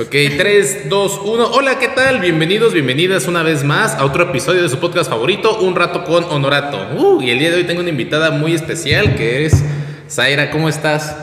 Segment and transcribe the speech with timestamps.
[0.00, 1.50] Ok, 3, 2, 1.
[1.52, 2.20] Hola, ¿qué tal?
[2.20, 6.24] Bienvenidos, bienvenidas una vez más a otro episodio de su podcast favorito, Un Rato con
[6.24, 6.88] Honorato.
[6.96, 9.62] Uh, y el día de hoy tengo una invitada muy especial que es
[10.08, 10.50] Zaira.
[10.52, 11.14] ¿Cómo estás?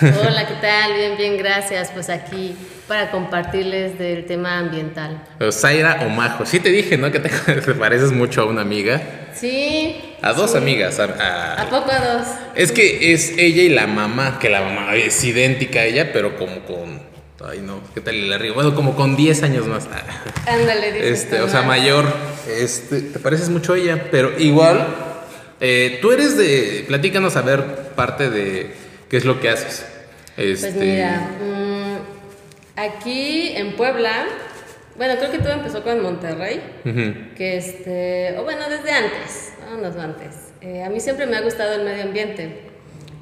[0.00, 0.94] Hola, ¿qué tal?
[0.94, 1.90] Bien, bien, gracias.
[1.90, 2.56] Pues aquí
[2.88, 5.22] para compartirles del tema ambiental.
[5.52, 6.46] Zaira o Majo.
[6.46, 7.12] Sí te dije, ¿no?
[7.12, 7.28] Que te,
[7.60, 9.02] te pareces mucho a una amiga.
[9.34, 9.94] Sí.
[10.22, 10.56] A dos sí.
[10.56, 10.98] amigas.
[11.00, 12.26] A, ¿A poco a dos?
[12.54, 16.38] Es que es ella y la mamá, que la mamá es idéntica a ella, pero
[16.38, 17.05] como con.
[17.44, 18.54] Ay, no, ¿qué tal el arriba?
[18.54, 19.86] Bueno, como con 10 años más.
[20.46, 22.06] Ándale, dices Este, o sea, mayor.
[22.48, 24.86] Este, te pareces mucho a ella, pero igual.
[25.60, 26.84] eh, tú eres de.
[26.88, 27.62] Platícanos a ver
[27.94, 28.72] parte de
[29.10, 29.84] qué es lo que haces.
[30.36, 34.26] Este, Pues mira, mm, aquí en Puebla,
[34.96, 36.60] bueno, creo que todo empezó con Monterrey,
[37.36, 40.28] que este, o bueno, desde antes, vámonos antes.
[40.62, 42.62] Eh, a mí siempre me ha gustado el medio ambiente.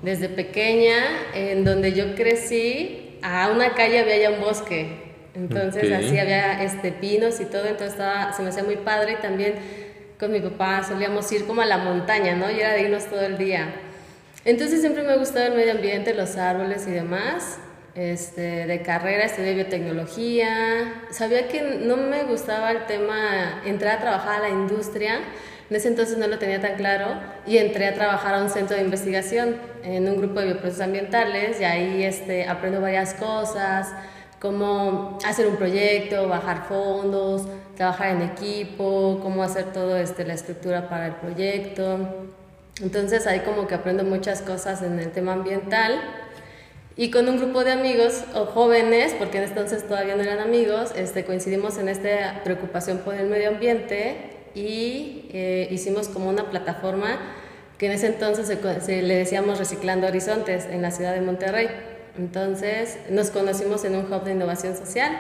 [0.03, 1.03] Desde pequeña,
[1.35, 5.15] en donde yo crecí, a una calle había ya un bosque.
[5.35, 9.23] Entonces así había este, pinos y todo, entonces estaba, se me hacía muy padre y
[9.23, 9.55] también
[10.21, 12.51] con mi papá solíamos ir como a la montaña, ¿no?
[12.51, 13.75] Y era de irnos todo el día.
[14.45, 17.59] Entonces siempre me ha gustado el medio ambiente, los árboles y demás.
[17.95, 21.03] Este, de carrera estudié biotecnología.
[21.11, 25.21] Sabía que no me gustaba el tema entrar a trabajar a la industria.
[25.71, 27.07] En ese entonces no lo tenía tan claro
[27.47, 31.61] y entré a trabajar a un centro de investigación en un grupo de bioprocesos ambientales
[31.61, 33.89] y ahí este, aprendo varias cosas,
[34.41, 40.87] cómo hacer un proyecto, bajar fondos, trabajar en equipo, cómo hacer todo este, la estructura
[40.89, 42.27] para el proyecto.
[42.83, 45.99] Entonces ahí como que aprendo muchas cosas en el tema ambiental
[46.95, 50.93] y con un grupo de amigos o jóvenes, porque en entonces todavía no eran amigos,
[50.95, 57.19] este, coincidimos en esta preocupación por el medio ambiente y eh, hicimos como una plataforma
[57.79, 61.69] que en ese entonces se, se le decíamos Reciclando Horizontes en la ciudad de Monterrey.
[62.17, 65.13] Entonces nos conocimos en un hub de innovación social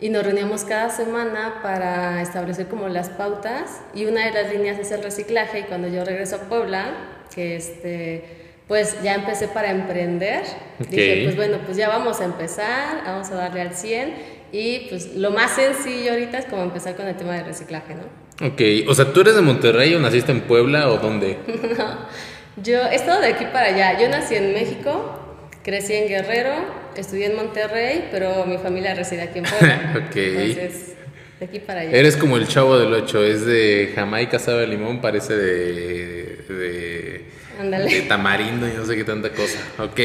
[0.00, 4.78] y nos reuníamos cada semana para establecer como las pautas y una de las líneas
[4.78, 6.94] es el reciclaje y cuando yo regreso a Puebla,
[7.34, 8.24] que este,
[8.68, 10.42] pues ya empecé para emprender,
[10.80, 10.88] Ok.
[10.88, 14.14] dije pues bueno, pues ya vamos a empezar, vamos a darle al 100
[14.52, 18.27] y pues lo más sencillo ahorita es como empezar con el tema de reciclaje, ¿no?
[18.40, 21.38] Ok, o sea, ¿tú eres de Monterrey o naciste en Puebla o dónde?
[22.62, 26.50] Yo he estado de aquí para allá, yo nací en México, crecí en Guerrero,
[26.96, 29.92] estudié en Monterrey, pero mi familia reside aquí en Puebla.
[30.08, 30.16] Ok.
[30.16, 30.94] Entonces,
[31.38, 31.92] de aquí para allá.
[31.92, 37.24] Eres como el chavo del 8, es de Jamaica, sabe limón, parece de, de,
[37.60, 39.60] de tamarindo y no sé qué tanta cosa.
[39.78, 40.00] Ok,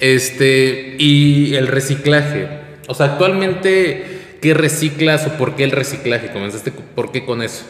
[0.00, 2.48] este, y el reciclaje.
[2.88, 4.13] O sea, actualmente,
[4.44, 6.30] ¿qué reciclas o por qué el reciclaje?
[6.30, 7.64] ¿Comenzaste por qué con eso?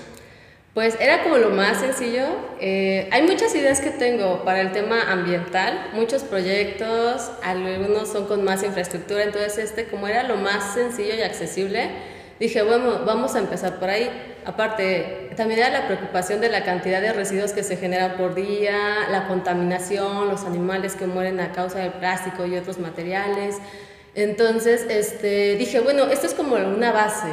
[0.75, 2.25] Pues era como lo más sencillo.
[2.61, 8.43] Eh, hay muchas ideas que tengo para el tema ambiental, muchos proyectos, algunos son con
[8.43, 11.91] más infraestructura, entonces este como era lo más sencillo y accesible,
[12.41, 14.11] dije, bueno, vamos a empezar por ahí.
[14.45, 19.07] Aparte, también era la preocupación de la cantidad de residuos que se generan por día,
[19.13, 23.59] la contaminación, los animales que mueren a causa del plástico y otros materiales.
[24.15, 27.29] Entonces, este, dije, bueno, esto es como una base.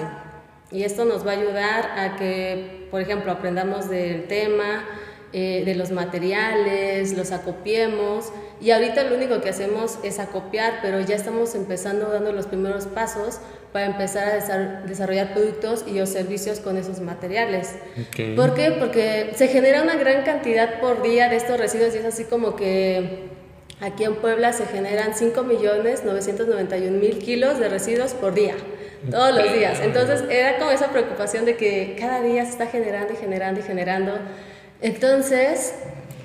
[0.72, 4.86] Y esto nos va a ayudar a que, por ejemplo, aprendamos del tema,
[5.34, 8.32] eh, de los materiales, los acopiemos.
[8.62, 12.86] Y ahorita lo único que hacemos es acopiar, pero ya estamos empezando dando los primeros
[12.88, 13.40] pasos
[13.74, 17.76] para empezar a desa- desarrollar productos y o servicios con esos materiales.
[18.36, 18.72] ¿Por qué?
[18.78, 22.56] Porque se genera una gran cantidad por día de estos residuos y es así como
[22.56, 23.30] que
[23.82, 28.56] aquí en Puebla se generan 5.991.000 kilos de residuos por día,
[29.10, 29.80] todos los días.
[29.82, 33.64] Entonces era como esa preocupación de que cada día se está generando y generando y
[33.64, 34.14] generando.
[34.82, 35.74] Entonces,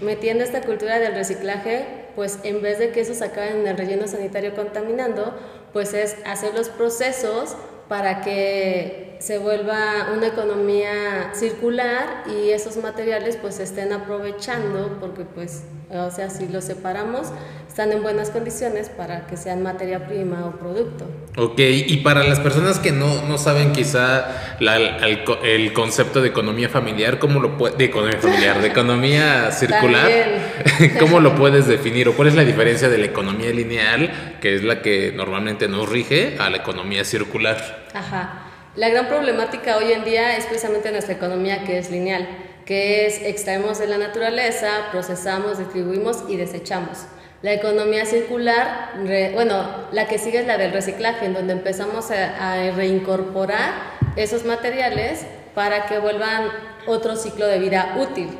[0.00, 1.84] metiendo esta cultura del reciclaje,
[2.14, 5.34] pues en vez de que eso se acabe en el relleno sanitario contaminando,
[5.72, 7.56] pues es hacer los procesos
[7.88, 15.24] para que se vuelva una economía circular y esos materiales pues se estén aprovechando porque
[15.24, 17.28] pues o sea si los separamos
[17.76, 21.04] están en buenas condiciones para que sean materia prima o producto.
[21.36, 26.28] Ok, y para las personas que no, no saben quizá la- el, el concepto de
[26.28, 30.10] economía familiar, ¿cómo lo puede, de economía familiar, de economía circular,
[30.98, 32.08] ¿cómo lo puedes definir?
[32.08, 35.86] ¿O cuál es la diferencia de la economía lineal, que es la que normalmente nos
[35.86, 37.88] rige, a la economía circular?
[37.92, 38.40] Ajá.
[38.74, 42.26] La gran problemática hoy en día es precisamente nuestra economía que es lineal,
[42.64, 47.00] que es extraemos de la naturaleza, procesamos, distribuimos y desechamos.
[47.42, 48.94] La economía circular,
[49.34, 53.72] bueno, la que sigue es la del reciclaje, en donde empezamos a, a reincorporar
[54.16, 56.48] esos materiales para que vuelvan
[56.86, 58.30] otro ciclo de vida útil.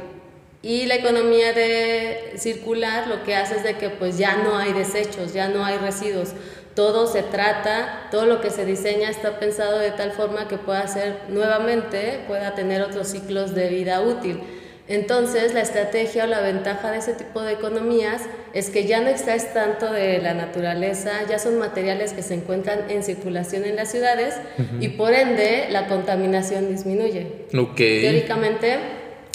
[0.62, 4.72] Y la economía de circular lo que hace es de que pues ya no hay
[4.72, 6.30] desechos, ya no hay residuos.
[6.74, 10.86] todo se trata, todo lo que se diseña está pensado de tal forma que pueda
[10.88, 14.42] ser nuevamente, pueda tener otros ciclos de vida útil.
[14.88, 18.22] Entonces, la estrategia o la ventaja de ese tipo de economías
[18.56, 22.90] es que ya no extraes tanto de la naturaleza, ya son materiales que se encuentran
[22.90, 24.34] en circulación en las ciudades
[24.80, 27.26] y por ende la contaminación disminuye.
[28.00, 28.78] Teóricamente,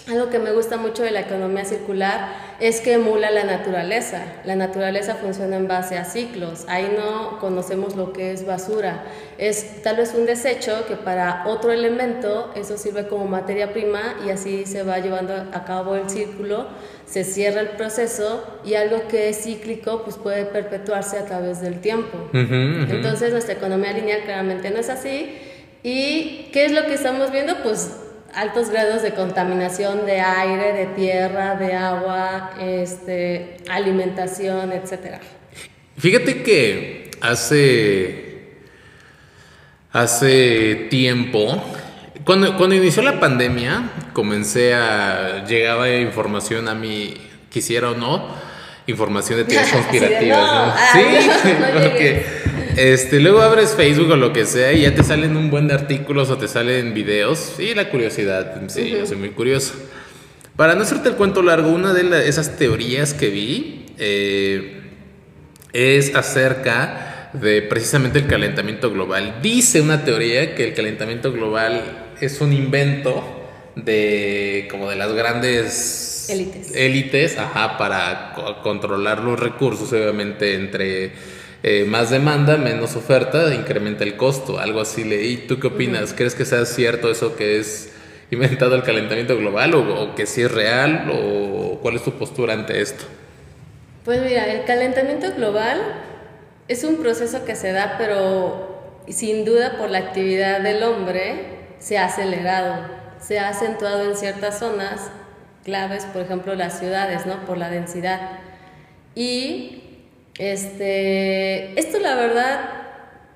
[0.10, 4.24] algo que me gusta mucho de la economía circular es que emula la naturaleza.
[4.46, 6.66] La naturaleza funciona en base a ciclos.
[6.68, 9.04] Ahí no conocemos lo que es basura.
[9.38, 14.32] Es tal vez un desecho que para otro elemento eso sirve como materia prima y
[14.32, 16.68] así se va llevando a cabo el círculo,
[17.06, 21.80] se cierra el proceso y algo que es cíclico pues puede perpetuarse a través del
[21.80, 22.18] tiempo.
[22.34, 25.38] Entonces nuestra economía lineal claramente no es así.
[25.84, 27.56] ¿Y qué es lo que estamos viendo?
[27.64, 28.01] Pues
[28.34, 35.18] altos grados de contaminación de aire, de tierra, de agua, este, alimentación, etc.
[35.98, 38.56] Fíjate que hace,
[39.92, 41.64] hace tiempo,
[42.24, 47.16] cuando, cuando inició la pandemia, comencé a, llegaba información a mí,
[47.50, 48.28] quisiera o no,
[48.88, 50.74] información de teorías conspirativas, ¿no?
[50.94, 52.08] sí,
[52.78, 55.74] Este, luego abres Facebook o lo que sea y ya te salen un buen de
[55.74, 57.56] artículos o te salen videos.
[57.60, 59.74] Y la curiosidad, sí, yo soy muy curioso.
[60.56, 64.82] Para no hacerte el cuento largo, una de esas teorías que vi eh,
[65.74, 69.40] es acerca de precisamente el calentamiento global.
[69.42, 71.82] Dice una teoría que el calentamiento global
[72.20, 73.24] es un invento
[73.76, 78.34] de como de las grandes élites, élites ajá, para
[78.64, 81.14] controlar los recursos, obviamente entre
[81.64, 85.38] eh, más demanda, menos oferta, incrementa el costo, algo así leí.
[85.38, 86.14] ¿Tú qué opinas?
[86.14, 87.94] ¿Crees que sea cierto eso que es
[88.32, 92.82] inventado el calentamiento global o, que sí es real o cuál es tu postura ante
[92.82, 93.04] esto?
[94.06, 95.80] Pues mira, el calentamiento global
[96.68, 101.98] es un proceso que se da, pero sin duda por la actividad del hombre se
[101.98, 102.86] ha acelerado,
[103.20, 105.12] se ha acentuado en ciertas zonas
[105.64, 107.46] claves, por ejemplo las ciudades, ¿no?
[107.46, 108.40] Por la densidad.
[109.14, 109.81] Y
[110.42, 112.62] este, esto la verdad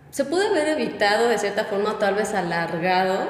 [0.10, 3.28] se pudo haber evitado de cierta forma, tal vez alargado,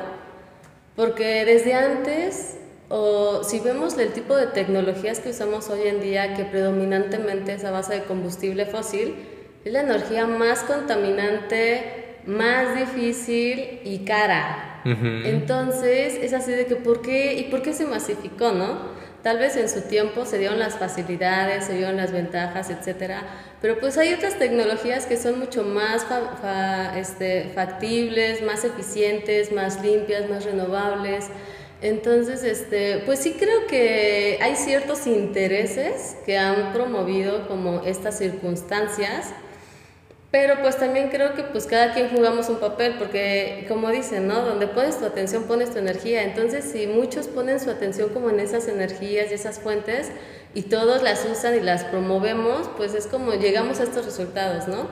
[0.96, 2.58] porque desde antes,
[2.88, 7.66] o si vemos el tipo de tecnologías que usamos hoy en día, que predominantemente es
[7.66, 9.16] a base de combustible fósil,
[9.66, 14.84] es la energía más contaminante, más difícil y cara.
[14.86, 17.34] Entonces, es así de que, ¿por qué?
[17.34, 18.95] ¿Y por qué se masificó, no?
[19.26, 23.24] Tal vez en su tiempo se dieron las facilidades, se dieron las ventajas, etcétera,
[23.60, 26.06] pero pues hay otras tecnologías que son mucho más
[26.96, 31.26] este, factibles, más eficientes, más limpias, más renovables.
[31.82, 39.34] Entonces, este, pues sí creo que hay ciertos intereses que han promovido como estas circunstancias
[40.36, 44.42] pero pues también creo que pues cada quien jugamos un papel, porque como dicen, ¿no?
[44.42, 46.24] Donde pones tu atención, pones tu energía.
[46.24, 50.12] Entonces, si muchos ponen su atención como en esas energías y esas fuentes,
[50.54, 54.90] y todos las usan y las promovemos, pues es como llegamos a estos resultados, ¿no?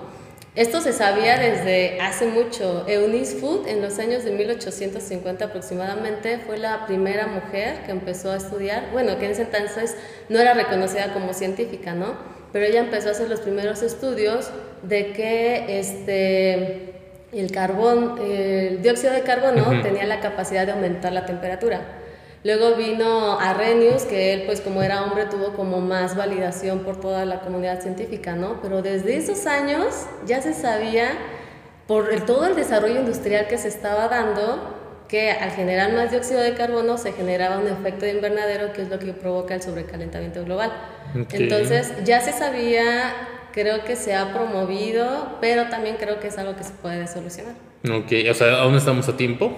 [0.56, 2.86] Esto se sabía desde hace mucho.
[2.88, 8.38] Eunice Food, en los años de 1850 aproximadamente, fue la primera mujer que empezó a
[8.38, 9.98] estudiar, bueno, que en ese entonces
[10.30, 12.32] no era reconocida como científica, ¿no?
[12.54, 14.52] Pero ella empezó a hacer los primeros estudios
[14.84, 16.94] de que este,
[17.34, 21.82] el carbón, el dióxido de carbono tenía la capacidad de aumentar la temperatura.
[22.44, 27.26] Luego vino Arrhenius, que él pues como era hombre tuvo como más validación por toda
[27.26, 28.62] la comunidad científica, ¿no?
[28.62, 31.08] Pero desde esos años ya se sabía
[31.88, 36.54] por todo el desarrollo industrial que se estaba dando que al generar más dióxido de
[36.54, 40.72] carbono se generaba un efecto de invernadero que es lo que provoca el sobrecalentamiento global.
[41.14, 43.14] Entonces ya se sabía,
[43.52, 47.54] creo que se ha promovido, pero también creo que es algo que se puede solucionar.
[47.84, 49.52] Ok, o sea, ¿aún estamos a tiempo?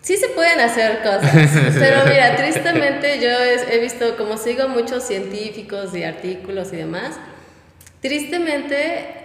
[0.00, 5.94] Sí se pueden hacer cosas, pero mira, tristemente yo he visto, como sigo muchos científicos
[5.94, 7.18] y artículos y demás,
[8.00, 9.18] tristemente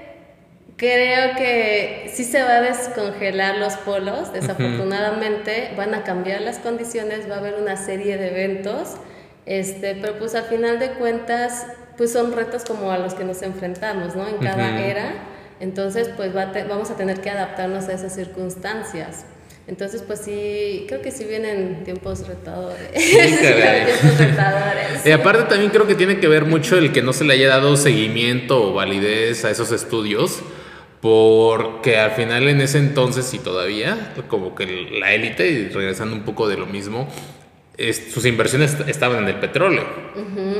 [0.75, 7.29] creo que sí se va a descongelar los polos, desafortunadamente van a cambiar las condiciones,
[7.29, 8.95] va a haber una serie de eventos
[9.45, 11.65] este, pero pues al final de cuentas,
[11.97, 14.27] pues son retos como a los que nos enfrentamos, ¿no?
[14.27, 15.13] En cada era.
[15.59, 19.25] Entonces, pues vamos a tener que adaptarnos a esas circunstancias.
[19.65, 22.91] Entonces, pues sí, creo que sí vienen tiempos retadores.
[22.93, 25.05] tiempos retadores.
[25.05, 27.47] Y aparte también creo que tiene que ver mucho el que no se le haya
[27.47, 30.41] dado seguimiento o validez a esos estudios,
[30.99, 34.65] porque al final en ese entonces y todavía, como que
[34.99, 37.07] la élite, y regresando un poco de lo mismo,
[37.75, 39.83] sus inversiones estaban en el petróleo.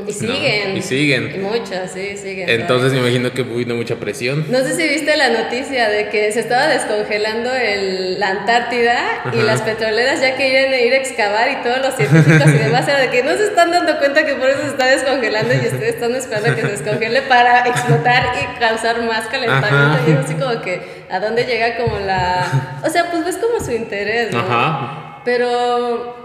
[0.06, 0.76] Y siguen.
[0.76, 1.32] Y siguen.
[1.32, 2.48] Y muchas, sí, siguen.
[2.48, 4.44] Entonces me imagino que hubo mucha presión.
[4.50, 8.98] No sé si viste la noticia de que se estaba descongelando el, la Antártida
[9.32, 12.98] y las petroleras ya querían ir a excavar y todos los científicos y demás era
[12.98, 15.94] de que no se están dando cuenta que por eso se está descongelando y ustedes
[15.94, 19.98] están esperando que se descongele para explotar y causar más calentamiento.
[20.08, 22.80] Y es así como que a dónde llega como la...
[22.84, 24.40] O sea, pues ves como su interés, ¿no?
[24.40, 25.22] Ajá.
[25.24, 26.23] Pero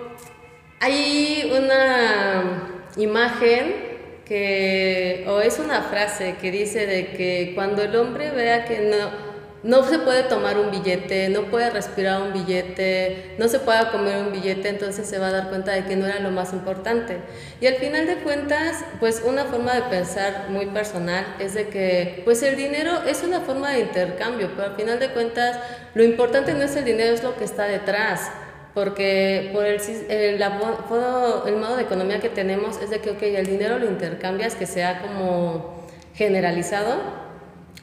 [0.79, 3.89] hay una imagen
[4.25, 9.29] que, o es una frase que dice de que cuando el hombre vea que no,
[9.63, 14.19] no se puede tomar un billete, no puede respirar un billete, no se puede comer
[14.19, 17.17] un billete, entonces se va a dar cuenta de que no era lo más importante.
[17.59, 22.21] Y al final de cuentas, pues una forma de pensar muy personal es de que,
[22.23, 25.59] pues el dinero es una forma de intercambio, pero al final de cuentas,
[25.93, 28.29] lo importante no es el dinero, es lo que está detrás
[28.73, 33.45] porque por el, el, el, modo de economía que tenemos es de que, ok, el
[33.45, 36.97] dinero lo intercambias, que sea como generalizado,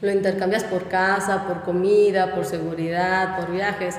[0.01, 3.97] lo intercambias por casa, por comida, por seguridad, por viajes,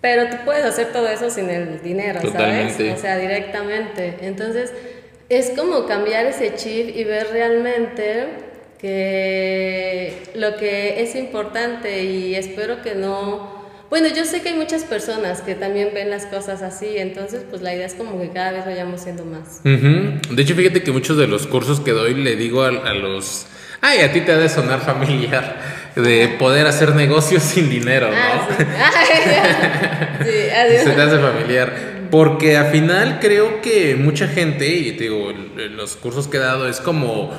[0.00, 2.78] pero tú puedes hacer todo eso sin el dinero, ¿sabes?
[2.78, 4.18] O sea, directamente.
[4.22, 4.72] Entonces,
[5.28, 8.26] es como cambiar ese chip y ver realmente
[8.78, 13.55] que lo que es importante y espero que no
[13.88, 17.62] bueno, yo sé que hay muchas personas que también ven las cosas así, entonces pues
[17.62, 19.62] la idea es como que cada vez vayamos siendo más.
[19.62, 23.46] De hecho, fíjate que muchos de los cursos que doy le digo a, los...
[23.80, 25.56] Ay, a ti te ha de sonar familiar
[25.94, 28.16] de poder hacer negocios sin dinero, ¿no?
[28.16, 28.90] Ah,
[30.18, 30.24] sí.
[30.24, 31.96] sí, Se te hace familiar.
[32.10, 36.68] Porque al final creo que mucha gente, y te digo, los cursos que he dado
[36.68, 37.32] es como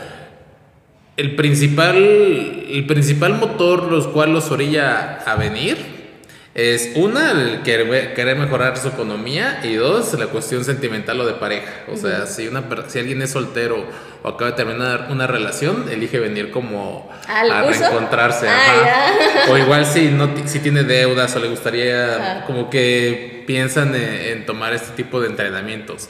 [1.15, 5.96] el principal, el principal motor los cuales los orilla a venir
[6.57, 11.83] es una, el querer, mejorar su economía y dos, la cuestión sentimental o de pareja.
[11.87, 13.85] O sea, si, una, si alguien es soltero
[14.23, 18.47] o acaba de terminar una relación, elige venir como a reencontrarse.
[18.49, 19.11] Ah,
[19.51, 24.73] o igual si, no, si tiene deudas o le gustaría, como que piensan en, tomar
[24.73, 26.09] este tipo de entrenamientos.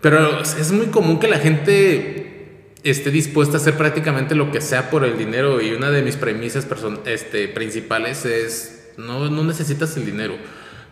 [0.00, 4.88] Pero es muy común que la gente esté dispuesta a hacer prácticamente lo que sea
[4.88, 6.64] por el dinero y una de mis premisas
[7.06, 10.36] este, principales es no, no necesitas el dinero.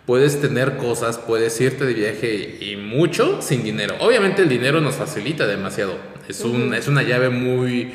[0.07, 3.95] Puedes tener cosas, puedes irte de viaje y mucho sin dinero.
[4.01, 5.97] Obviamente el dinero nos facilita demasiado.
[6.29, 7.95] Es, un, es una llave muy...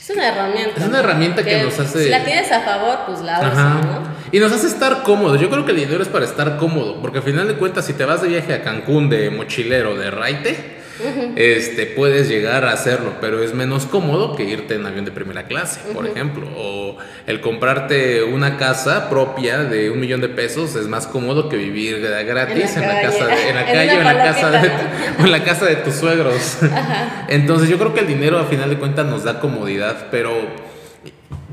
[0.00, 0.80] Es una herramienta.
[0.80, 2.04] Es una herramienta que, nos hace...
[2.04, 4.02] Si la tienes a favor, pues la usas, ¿no?
[4.32, 5.40] Y nos hace estar cómodos.
[5.40, 7.00] Yo creo que el dinero es para estar cómodo.
[7.00, 10.10] Porque al final de cuentas, si te vas de viaje a Cancún de mochilero, de
[10.10, 10.83] raite
[11.36, 15.46] este, puedes llegar a hacerlo, pero es menos cómodo que irte en avión de primera
[15.46, 16.46] clase, por ejemplo.
[16.56, 16.96] O
[17.26, 22.00] el comprarte una casa propia de un millón de pesos es más cómodo que vivir
[22.00, 24.70] gratis en la, casa de, en la calle o en la casa de,
[25.18, 26.58] en la casa de tus suegros.
[27.28, 30.32] Entonces yo creo que el dinero a final de cuentas nos da comodidad, pero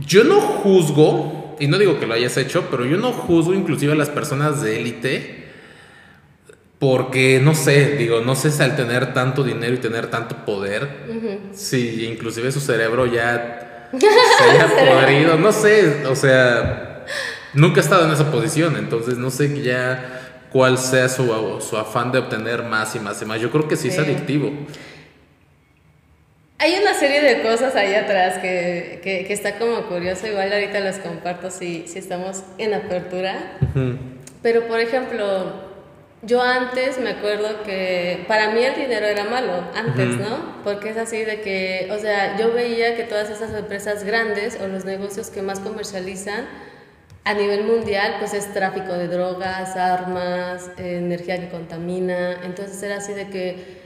[0.05, 3.93] yo no juzgo, y no digo que lo hayas hecho, pero yo no juzgo inclusive
[3.93, 5.40] a las personas de élite
[6.81, 10.89] porque no sé, digo, no sé si al tener tanto dinero y tener tanto poder,
[11.53, 17.05] si inclusive su cerebro ya se haya podrido, no sé, o sea,
[17.53, 21.27] nunca he estado en esa posición, entonces no sé ya cuál sea su,
[21.61, 23.39] su afán de obtener más y más y más.
[23.39, 24.51] Yo creo que sí, es adictivo.
[26.57, 30.97] Hay una serie de cosas ahí atrás que, que, está como curioso, igual ahorita las
[30.97, 33.59] comparto si, si estamos en apertura.
[34.41, 35.70] Pero por ejemplo,
[36.23, 40.61] yo antes me acuerdo que para mí el dinero era malo, antes, ¿no?
[40.63, 44.67] Porque es así de que, o sea, yo veía que todas esas empresas grandes o
[44.67, 46.45] los negocios que más comercializan
[47.23, 52.43] a nivel mundial, pues es tráfico de drogas, armas, energía que contamina.
[52.43, 53.81] Entonces era así de que,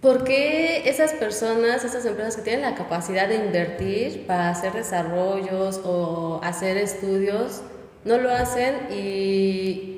[0.00, 5.82] ¿por qué esas personas, esas empresas que tienen la capacidad de invertir para hacer desarrollos
[5.84, 7.62] o hacer estudios,
[8.04, 9.94] no lo hacen y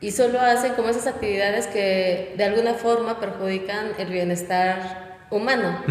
[0.00, 5.82] y solo hacen como esas actividades que de alguna forma perjudican el bienestar humano.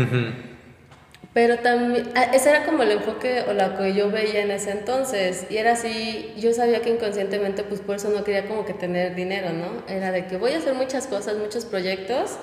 [1.33, 4.71] Pero también, ah, ese era como el enfoque o lo que yo veía en ese
[4.71, 5.45] entonces.
[5.51, 9.13] Y era así, yo sabía que inconscientemente, pues por eso no quería como que tener
[9.13, 9.83] dinero, ¿no?
[9.87, 12.37] Era de que voy a hacer muchas cosas, muchos proyectos,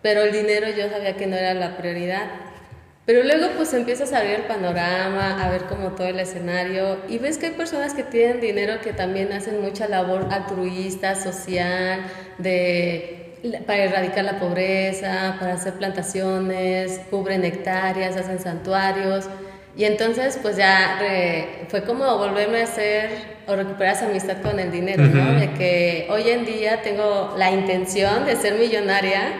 [0.00, 2.28] pero el dinero yo sabía que no era la prioridad.
[3.06, 7.18] Pero luego pues empiezas a ver el panorama, a ver como todo el escenario y
[7.18, 12.00] ves que hay personas que tienen dinero que también hacen mucha labor altruista, social,
[12.38, 19.26] de, para erradicar la pobreza, para hacer plantaciones, cubren hectáreas, hacen santuarios.
[19.76, 20.98] Y entonces, pues ya
[21.68, 23.10] fue como volverme a hacer
[23.46, 25.38] o recuperar esa amistad con el dinero, ¿no?
[25.38, 29.34] De que hoy en día tengo la intención de ser millonaria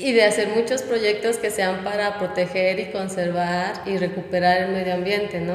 [0.00, 4.94] y de hacer muchos proyectos que sean para proteger y conservar y recuperar el medio
[4.94, 5.54] ambiente, ¿no?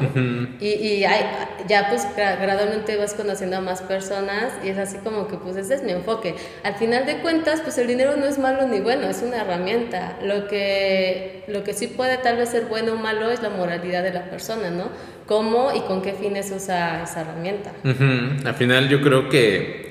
[0.60, 1.26] Y, y hay,
[1.68, 5.76] ya pues gradualmente vas conociendo a más personas y es así como que pues ese
[5.76, 6.36] es mi enfoque.
[6.64, 10.18] Al final de cuentas, pues el dinero no es malo ni bueno, es una herramienta.
[10.24, 14.04] Lo que, lo que sí puede tal vez ser bueno o malo es la moralidad
[14.04, 14.90] de la persona, ¿no?
[15.26, 17.72] ¿Cómo y con qué fines usa esa herramienta?
[17.84, 19.85] Al final yo creo que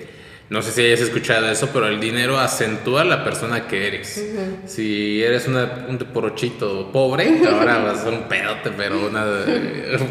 [0.51, 4.23] no sé si hayas escuchado eso, pero el dinero acentúa la persona que eres.
[4.67, 9.25] Si eres una, un porochito pobre, ahora vas a ser un pedote, pero una,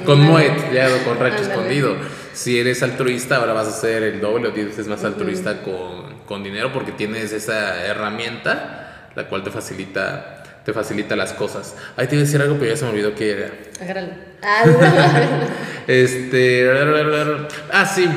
[0.05, 1.95] con moet, ya con rancho escondido.
[2.33, 6.43] Si eres altruista, ahora vas a ser el doble o diez más altruista con, con
[6.43, 11.75] dinero porque tienes esa herramienta, la cual te facilita te facilita las cosas.
[11.97, 13.51] Ahí te iba a decir algo, pero ya se me olvidó qué era.
[13.81, 14.13] Agárralo.
[15.87, 16.71] este.
[17.71, 18.07] Ah, sí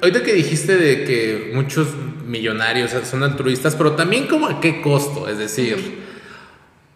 [0.00, 1.88] ahorita que dijiste de que muchos
[2.26, 6.04] millonarios son altruistas, pero también como a qué costo, es decir,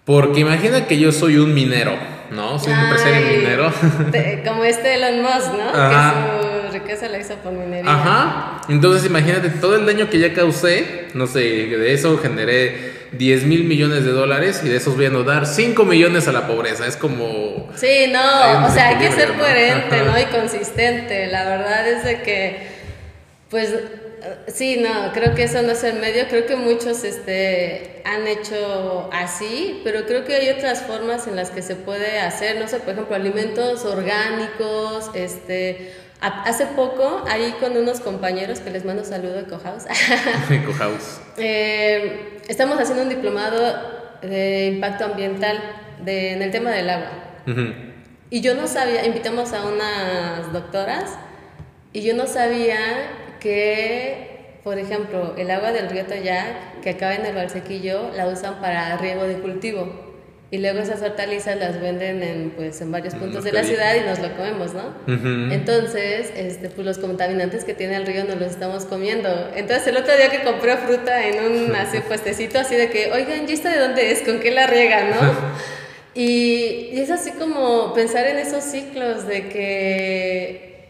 [0.04, 1.92] porque imagina que yo soy un minero,
[2.30, 2.58] ¿no?
[2.58, 3.72] Soy un empresario minero.
[4.44, 5.72] como este Elon Musk, ¿no?
[5.72, 7.92] Que su riqueza la hizo por minería.
[7.92, 8.60] Ajá.
[8.68, 13.64] Entonces imagínate todo el daño que ya causé, no sé, de eso generé 10 mil
[13.64, 16.86] millones de dólares y de esos voy a dar 5 millones a la pobreza.
[16.86, 17.70] Es como...
[17.74, 20.18] Sí, no, o sea, hay que ser coherente, ¿no?
[20.18, 21.26] Y consistente.
[21.26, 22.69] La verdad es de que
[23.50, 23.74] pues
[24.46, 29.10] sí, no, creo que eso no es el medio, creo que muchos este, han hecho
[29.12, 32.78] así, pero creo que hay otras formas en las que se puede hacer, no sé,
[32.78, 39.34] por ejemplo, alimentos orgánicos, este, hace poco, ahí con unos compañeros que les mando saludo
[39.34, 39.86] de Cohouse,
[40.66, 41.20] Cohouse.
[41.36, 45.60] eh, estamos haciendo un diplomado de impacto ambiental
[46.04, 47.10] de, en el tema del agua.
[48.32, 51.16] Y yo no sabía, invitamos a unas doctoras,
[51.92, 52.78] y yo no sabía
[53.40, 58.60] que, por ejemplo, el agua del río Toyac, que acaba en el Valsequillo, la usan
[58.60, 60.10] para riego de cultivo.
[60.52, 64.00] Y luego esas hortalizas las venden en, pues, en varios puntos de la ciudad y
[64.00, 64.92] nos lo comemos, ¿no?
[65.52, 69.28] Entonces, este, pues los contaminantes que tiene el río nos los estamos comiendo.
[69.54, 73.48] Entonces, el otro día que compré fruta en un así, puestecito, así de que, oigan,
[73.48, 74.22] ¿y esta de dónde es?
[74.22, 75.16] ¿Con qué la riegan, no?
[76.14, 80.88] y, y es así como pensar en esos ciclos de que,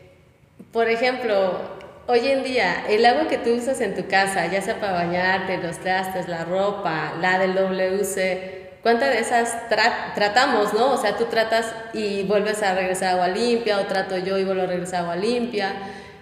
[0.72, 1.79] por ejemplo,
[2.12, 5.58] Hoy en día, el agua que tú usas en tu casa, ya sea para bañarte,
[5.58, 9.68] los trastes, la ropa, la del WC, ¿cuántas de esas
[10.16, 10.94] tratamos, no?
[10.94, 14.62] O sea, tú tratas y vuelves a regresar agua limpia, o trato yo y vuelvo
[14.62, 15.72] a regresar agua limpia.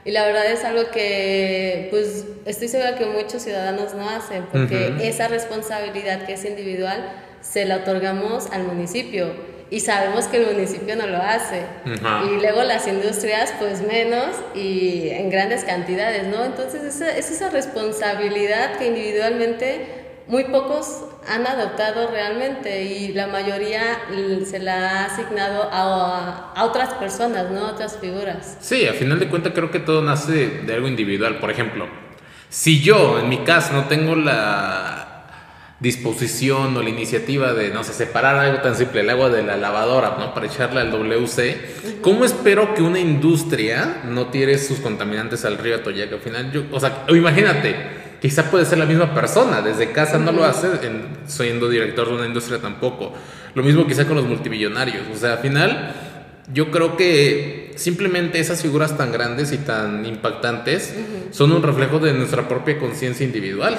[0.04, 4.92] Y la verdad es algo que, pues, estoy segura que muchos ciudadanos no hacen, porque
[5.00, 7.02] esa responsabilidad que es individual
[7.40, 9.32] se la otorgamos al municipio
[9.70, 11.62] y sabemos que el municipio no lo hace.
[11.84, 16.44] Y luego las industrias, pues menos y en grandes cantidades, ¿no?
[16.44, 23.98] Entonces esa, es esa responsabilidad que individualmente muy pocos han adoptado realmente y la mayoría
[24.44, 27.66] se la ha asignado a, a, otras personas, ¿no?
[27.66, 28.56] A otras figuras.
[28.60, 31.38] Sí, a final de cuentas creo que todo nace de algo individual.
[31.38, 31.86] Por ejemplo,
[32.48, 34.97] si yo en mi casa no tengo la
[35.80, 39.56] disposición o la iniciativa de, no sé, separar algo tan simple, el agua de la
[39.56, 40.34] lavadora, ¿no?
[40.34, 42.00] Para echarla al WC.
[42.00, 46.12] ¿Cómo espero que una industria no tire sus contaminantes al río Atoyac?
[46.12, 47.76] Al final, yo, o sea, imagínate,
[48.20, 52.14] quizá puede ser la misma persona, desde casa no lo hace, en, siendo director de
[52.14, 53.14] una industria tampoco.
[53.54, 55.94] Lo mismo quizá con los multimillonarios, o sea, al final
[56.52, 60.94] yo creo que simplemente esas figuras tan grandes y tan impactantes
[61.30, 63.78] son un reflejo de nuestra propia conciencia individual,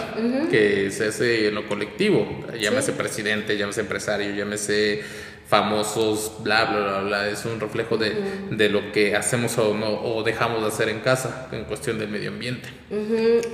[0.50, 5.02] que se hace en lo colectivo, llámese presidente, llámese empresario, llámese
[5.48, 8.16] famosos, bla, bla, bla, bla, es un reflejo de,
[8.52, 12.08] de, lo que hacemos o no o dejamos de hacer en casa en cuestión del
[12.10, 12.70] medio ambiente.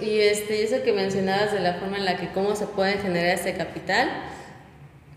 [0.01, 3.35] Y este, eso que mencionabas de la forma en la que cómo se puede generar
[3.35, 4.09] ese capital,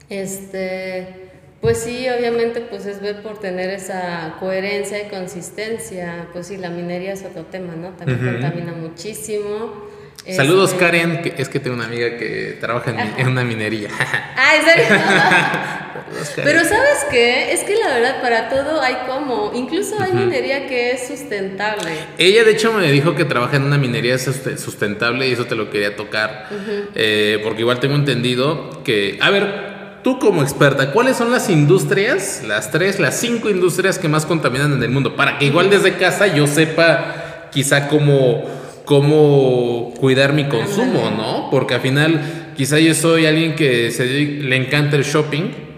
[0.09, 1.28] este
[1.61, 6.71] pues sí, obviamente pues es ver por tener esa coherencia y consistencia, pues sí, la
[6.71, 7.91] minería es otro tema, ¿no?
[7.91, 9.89] También contamina muchísimo.
[10.27, 13.89] Saludos este, Karen, que es que tengo una amiga que trabaja en, una minería.
[14.37, 14.85] ah, ¿en serio?
[16.37, 17.53] Pero ¿sabes qué?
[17.53, 21.91] Es que la verdad para todo hay como, incluso hay minería que es sustentable.
[22.19, 25.71] Ella de hecho me dijo que trabaja en una minería sustentable y eso te lo
[25.71, 26.49] quería tocar,
[26.95, 32.43] eh, porque igual tengo entendido que, a ver, tú como experta, ¿cuáles son las industrias,
[32.47, 35.17] las tres, las cinco industrias que más contaminan en el mundo?
[35.17, 38.45] Para que igual desde casa yo sepa quizá cómo,
[38.85, 41.49] cómo cuidar mi consumo, ¿no?
[41.51, 45.69] Porque al final quizá yo soy alguien que se, le encanta el shopping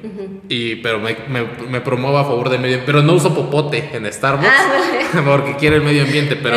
[0.48, 1.16] y, pero me,
[1.68, 2.92] me, promuevo a favor del medio ambiente.
[2.92, 6.34] Pero no uso popote en Starbucks ah, porque quiero el medio ambiente.
[6.34, 6.56] Pero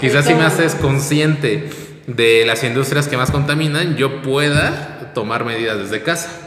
[0.00, 1.68] quizás si me haces consciente
[2.06, 6.43] de las industrias que más contaminan, yo pueda tomar medidas desde casa.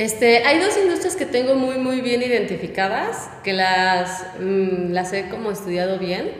[0.00, 5.28] Este, hay dos industrias que tengo muy, muy bien identificadas, que las, mm, las he
[5.28, 6.32] como estudiado bien.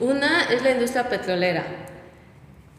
[0.00, 1.62] Una es la industria petrolera.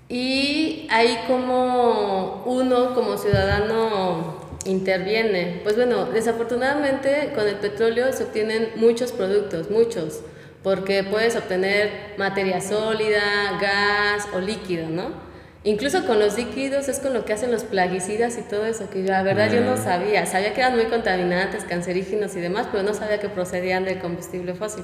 [0.10, 5.62] Y ahí como uno como ciudadano interviene.
[5.64, 10.24] Pues bueno, desafortunadamente con el petróleo se obtienen muchos productos, muchos,
[10.62, 15.31] porque puedes obtener materia sólida, gas o líquido, ¿no?
[15.64, 19.04] Incluso con los líquidos es con lo que hacen los plaguicidas y todo eso, que
[19.04, 19.84] yo, la verdad yo no mm.
[19.84, 20.26] sabía.
[20.26, 24.56] Sabía que eran muy contaminantes, cancerígenos y demás, pero no sabía que procedían del combustible
[24.56, 24.84] fósil.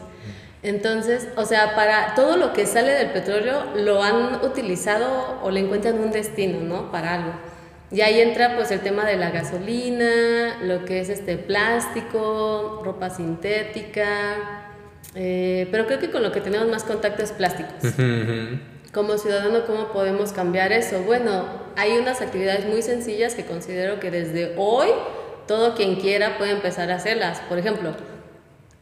[0.61, 5.61] Entonces, o sea, para todo lo que sale del petróleo lo han utilizado o le
[5.61, 6.91] encuentran un destino, ¿no?
[6.91, 7.31] Para algo.
[7.89, 13.09] Y ahí entra pues el tema de la gasolina, lo que es este plástico, ropa
[13.09, 14.73] sintética,
[15.15, 17.93] eh, pero creo que con lo que tenemos más contacto es plásticos
[18.97, 21.03] como ciudadano, ¿cómo podemos cambiar eso?
[21.03, 24.87] Bueno, hay unas actividades muy sencillas que considero que desde hoy
[25.45, 27.39] todo quien quiera puede empezar a hacerlas.
[27.41, 27.91] Por ejemplo,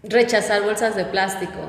[0.03, 1.59] rechazar bolsas de plástico.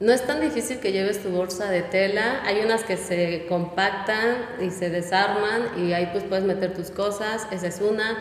[0.00, 4.38] No es tan difícil que lleves tu bolsa de tela, hay unas que se compactan
[4.62, 8.18] y se desarman y ahí pues puedes meter tus cosas, esa es una.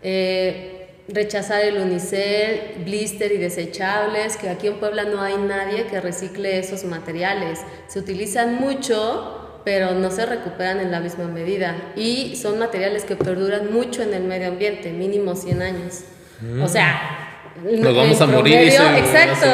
[0.00, 6.00] Eh, rechazar el unicel, blister y desechables, que aquí en Puebla no hay nadie que
[6.00, 7.60] recicle esos materiales.
[7.88, 11.92] Se utilizan mucho, pero no se recuperan en la misma medida.
[11.96, 16.00] Y son materiales que perduran mucho en el medio ambiente, mínimo 100 años.
[16.60, 17.31] O sea,
[17.62, 18.56] nos vamos a morir.
[18.56, 19.46] exacto.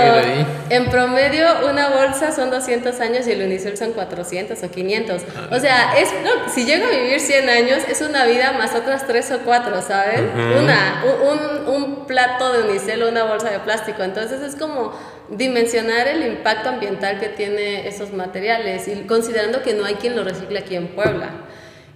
[0.70, 5.22] En promedio, una bolsa son 200 años y el unicel son 400 o 500.
[5.22, 5.48] Ah.
[5.56, 6.08] O sea, es,
[6.52, 10.30] si llego a vivir 100 años, es una vida más otras 3 o 4, ¿saben?
[10.58, 14.02] Una, un, un, plato de unicel o una bolsa de plástico.
[14.02, 14.92] Entonces es como
[15.28, 20.24] dimensionar el impacto ambiental que tiene esos materiales y considerando que no hay quien lo
[20.24, 21.30] recicle aquí en Puebla.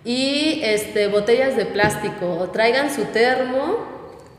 [0.05, 3.92] Y este, botellas de plástico, traigan su termo,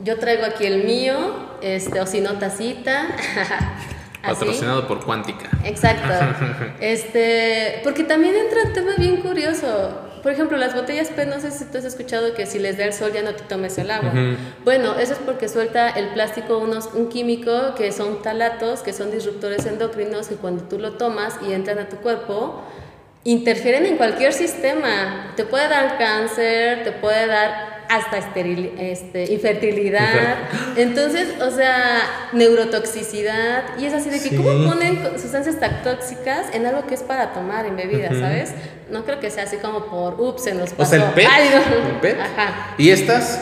[0.04, 1.18] yo traigo aquí el mío,
[1.62, 3.08] este, o si no, tacita.
[4.22, 5.50] Patrocinado por Cuántica.
[5.66, 6.13] Exacto.
[6.80, 10.00] este, porque también entra un tema bien curioso.
[10.22, 12.86] Por ejemplo, las botellas PET, no sé si tú has escuchado que si les da
[12.86, 14.13] el sol ya no te tomes el agua.
[14.63, 19.12] Bueno, eso es porque suelta el plástico unos, un químico que son talatos, que son
[19.12, 22.63] disruptores endocrinos, que cuando tú lo tomas y entran a tu cuerpo,
[23.26, 25.34] interfieren en cualquier sistema.
[25.36, 30.38] Te puede dar cáncer, te puede dar hasta esteril, este, infertilidad.
[30.76, 33.78] Entonces, o sea, neurotoxicidad.
[33.78, 37.34] Y es así de que, ¿cómo ponen sustancias tan tóxicas en algo que es para
[37.34, 38.54] tomar en bebida, ¿sabes?
[38.89, 40.96] No creo que sea así como por, ups, se nos pasó.
[40.96, 42.19] O sea, el PET.
[42.19, 42.76] Ajá.
[42.78, 43.39] ¿Y estas?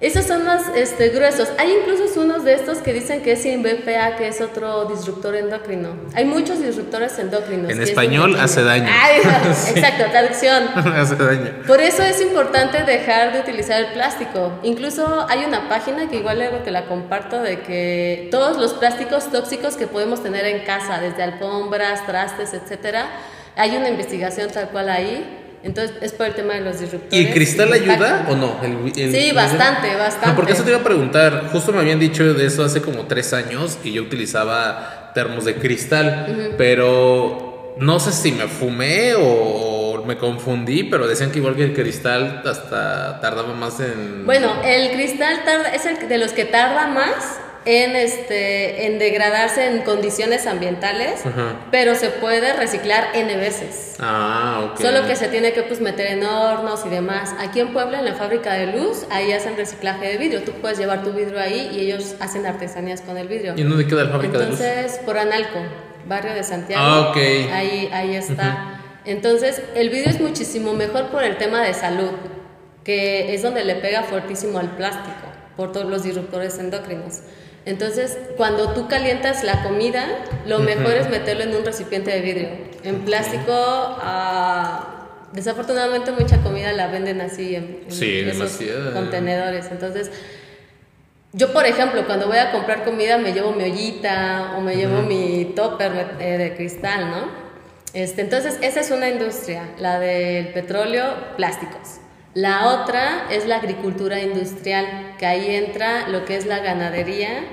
[0.00, 1.48] Esos son más este, gruesos.
[1.58, 5.34] Hay incluso unos de estos que dicen que es sin BPA, que es otro disruptor
[5.34, 5.90] endocrino.
[6.14, 7.70] Hay muchos disruptores endocrinos.
[7.70, 8.88] En español hace daño.
[9.74, 10.68] Exacto, traducción.
[10.74, 11.52] hace daño.
[11.66, 14.58] Por eso es importante dejar de utilizar el plástico.
[14.62, 19.30] Incluso hay una página que igual luego te la comparto de que todos los plásticos
[19.30, 23.06] tóxicos que podemos tener en casa, desde alfombras, trastes, etcétera,
[23.56, 27.28] hay una investigación tal cual ahí entonces es por el tema de los disruptores.
[27.28, 28.60] ¿Y cristal ayuda o no?
[28.94, 30.36] sí, bastante, bastante.
[30.36, 31.48] porque eso te iba a preguntar.
[31.52, 35.56] Justo me habían dicho de eso hace como tres años y yo utilizaba termos de
[35.56, 41.64] cristal, pero no sé si me fumé o me confundí, pero decían que igual que
[41.64, 44.24] el cristal hasta tardaba más en...
[44.24, 49.66] Bueno, el cristal tarda, es el de los que tarda más en, este, en degradarse
[49.66, 51.22] en condiciones ambientales,
[51.70, 53.96] pero se puede reciclar N veces.
[53.98, 54.80] Ah, ok.
[54.80, 57.34] Solo que se tiene que pues, meter en hornos y demás.
[57.38, 60.42] Aquí en Puebla, en la fábrica de luz, ahí hacen reciclaje de vidrio.
[60.42, 63.54] Tú puedes llevar tu vidrio ahí y ellos hacen artesanías con el vidrio.
[63.56, 64.60] ¿Y dónde queda la fábrica de luz?
[64.60, 65.58] Entonces, por Analco,
[66.06, 66.82] barrio de Santiago.
[66.82, 67.16] Ah, ok.
[67.52, 68.80] Ahí, ahí está.
[69.04, 72.10] Entonces, el vidrio es muchísimo mejor por el tema de salud,
[72.84, 75.29] que es donde le pega fuertísimo al plástico,
[75.60, 77.18] por todos los disruptores endocrinos.
[77.66, 80.06] Entonces, cuando tú calientas la comida,
[80.46, 82.48] lo mejor es meterlo en un recipiente de vidrio.
[82.82, 88.58] En plástico, ah, desafortunadamente mucha comida la venden así en, esos
[88.94, 89.66] contenedores.
[89.70, 90.10] Entonces,
[91.34, 95.02] yo, por ejemplo, cuando voy a comprar comida me llevo mi ollita o me llevo
[95.02, 97.28] mi topper eh, de cristal, ¿no?
[97.92, 101.04] Este, entonces, esa es una industria, la del petróleo,
[101.36, 101.99] plásticos.
[102.34, 107.44] La otra es la agricultura industrial, que ahí entra lo que es la ganadería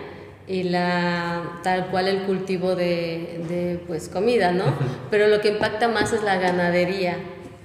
[0.47, 4.65] y la tal cual el cultivo de, pues comida, ¿no?
[5.09, 7.17] Pero lo que impacta más es la ganadería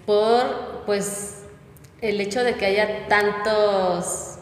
[0.07, 1.43] por pues
[2.01, 4.39] el hecho de que haya tantos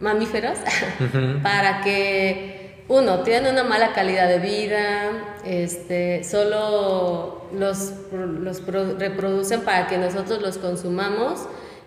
[0.00, 0.56] mamíferos
[1.42, 9.88] para que, uno, tienen una mala calidad de vida, este, solo los, los reproducen para
[9.88, 11.40] que nosotros los consumamos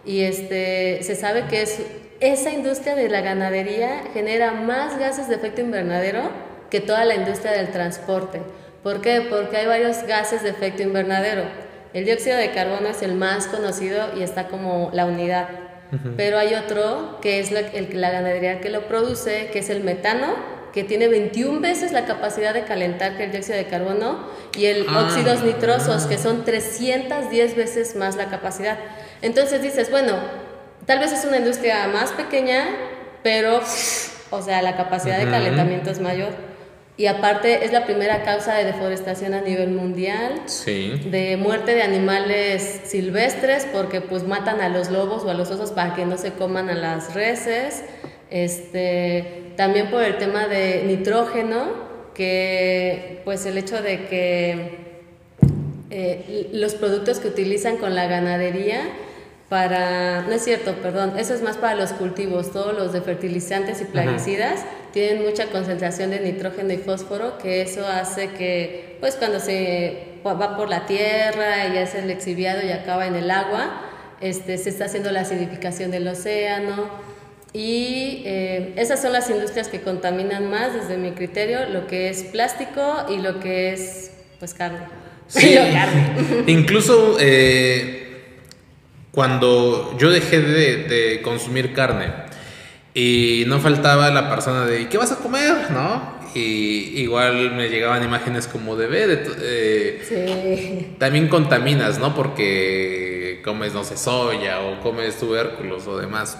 [0.05, 1.79] y este, se sabe que es,
[2.19, 6.29] esa industria de la ganadería genera más gases de efecto invernadero
[6.69, 8.41] que toda la industria del transporte.
[8.83, 9.25] ¿Por qué?
[9.29, 11.43] Porque hay varios gases de efecto invernadero.
[11.93, 15.49] El dióxido de carbono es el más conocido y está como la unidad.
[16.15, 20.35] Pero hay otro que es la, la ganadería que lo produce, que es el metano,
[20.71, 24.25] que tiene 21 veces la capacidad de calentar que el dióxido de carbono,
[24.57, 28.77] y el ah, óxidos nitrosos, que son 310 veces más la capacidad.
[29.21, 30.15] Entonces dices, bueno,
[30.85, 32.65] tal vez es una industria más pequeña,
[33.23, 33.61] pero,
[34.31, 36.29] o sea, la capacidad de calentamiento es mayor.
[36.97, 41.01] Y aparte es la primera causa de deforestación a nivel mundial, sí.
[41.09, 45.71] de muerte de animales silvestres porque pues matan a los lobos o a los osos
[45.71, 47.83] para que no se coman a las reses,
[48.29, 54.77] este, también por el tema de nitrógeno, que pues el hecho de que
[55.89, 58.81] eh, los productos que utilizan con la ganadería
[59.51, 63.81] para, no es cierto, perdón, eso es más para los cultivos, todos los de fertilizantes
[63.81, 64.61] y plaguicidas
[64.93, 70.55] tienen mucha concentración de nitrógeno y fósforo, que eso hace que, pues cuando se va
[70.55, 73.89] por la tierra y es el exhibiado y acaba en el agua,
[74.21, 76.89] este, se está haciendo la acidificación del océano.
[77.51, 82.23] Y eh, esas son las industrias que contaminan más, desde mi criterio, lo que es
[82.23, 84.79] plástico y lo que es, pues, carne.
[85.27, 86.43] Sí, carne.
[86.47, 88.00] incluso eh,
[89.11, 92.07] cuando yo dejé de, consumir carne
[92.93, 95.71] y no faltaba la persona de ¿qué vas a comer?
[95.71, 96.21] ¿no?
[96.33, 100.95] Y igual me llegaban imágenes como de ver, eh, sí.
[100.97, 102.15] también contaminas, ¿no?
[102.15, 106.37] Porque comes, no sé, soya o comes tubérculos o demás.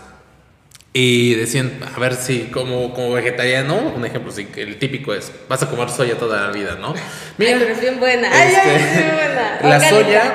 [0.93, 5.63] Y decían, a ver si como, como vegetariano, un ejemplo, sí, el típico es, vas
[5.63, 6.93] a comer soya toda la vida, ¿no?
[7.38, 8.27] Mira, pero es bien buena.
[8.30, 9.60] Ay, ay, es bien buena.
[9.63, 10.34] La soya,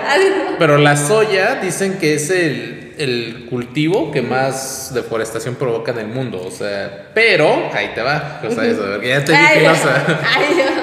[0.59, 6.07] pero la soya dicen que es el, el, cultivo que más deforestación provoca en el
[6.07, 9.69] mundo, o sea, pero, ahí te va, o sea, eso, ya te dije,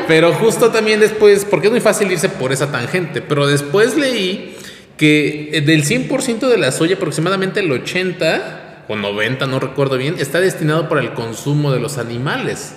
[0.07, 4.55] pero justo también después, porque es muy fácil irse por esa tangente, pero después leí
[4.97, 10.39] que del 100% de la soya, aproximadamente el 80% o 90, no recuerdo bien, está
[10.39, 12.75] destinado para el consumo de los animales.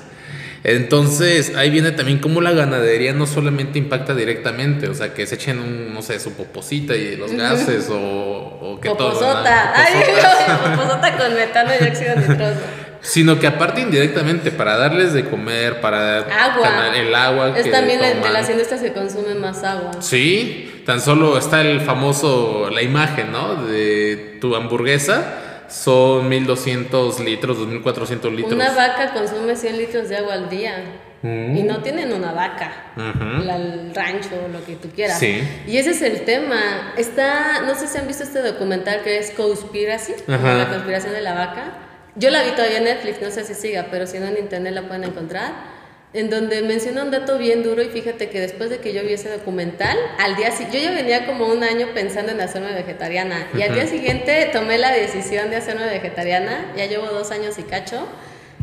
[0.64, 5.37] Entonces, ahí viene también cómo la ganadería no solamente impacta directamente, o sea, que se
[5.37, 9.45] echen un, no sé, su poposita y los gases o, o que todo.
[9.47, 9.95] Ay,
[10.77, 12.61] poposota con metano y óxido nitroso.
[13.01, 16.97] Sino que aparte indirectamente, para darles de comer, para agua.
[16.97, 17.57] el agua.
[17.57, 19.92] Es también de las industrias que consumen más agua.
[20.01, 23.55] Sí, tan solo está el famoso, la imagen, ¿no?
[23.66, 28.53] De tu hamburguesa son 1200 litros, 2400 litros.
[28.53, 31.03] Una vaca consume 100 litros de agua al día.
[31.23, 31.57] Mm.
[31.57, 35.21] Y no tienen una vaca, el rancho, lo que tú quieras.
[35.23, 36.93] Y ese es el tema.
[36.97, 41.35] Está, no sé si han visto este documental que es Conspiracy, la conspiración de la
[41.35, 41.73] vaca.
[42.17, 44.73] Yo la vi todavía en Netflix, no sé si siga, pero si no en internet
[44.73, 45.76] la pueden encontrar
[46.12, 49.12] en donde menciona un dato bien duro y fíjate que después de que yo vi
[49.12, 53.62] ese documental, al día yo ya venía como un año pensando en hacerme vegetariana y
[53.62, 58.07] al día siguiente tomé la decisión de hacerme vegetariana, ya llevo dos años y cacho,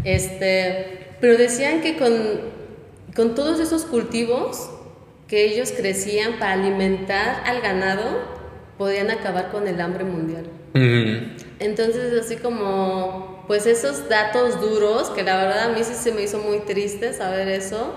[0.03, 2.13] este, pero decían que con,
[3.15, 4.69] con todos esos cultivos
[5.27, 8.03] que ellos crecían para alimentar al ganado,
[8.77, 10.45] podían acabar con el hambre mundial.
[11.59, 16.23] Entonces, así como pues esos datos duros, que la verdad a mí sí se me
[16.23, 17.93] hizo muy triste saber eso,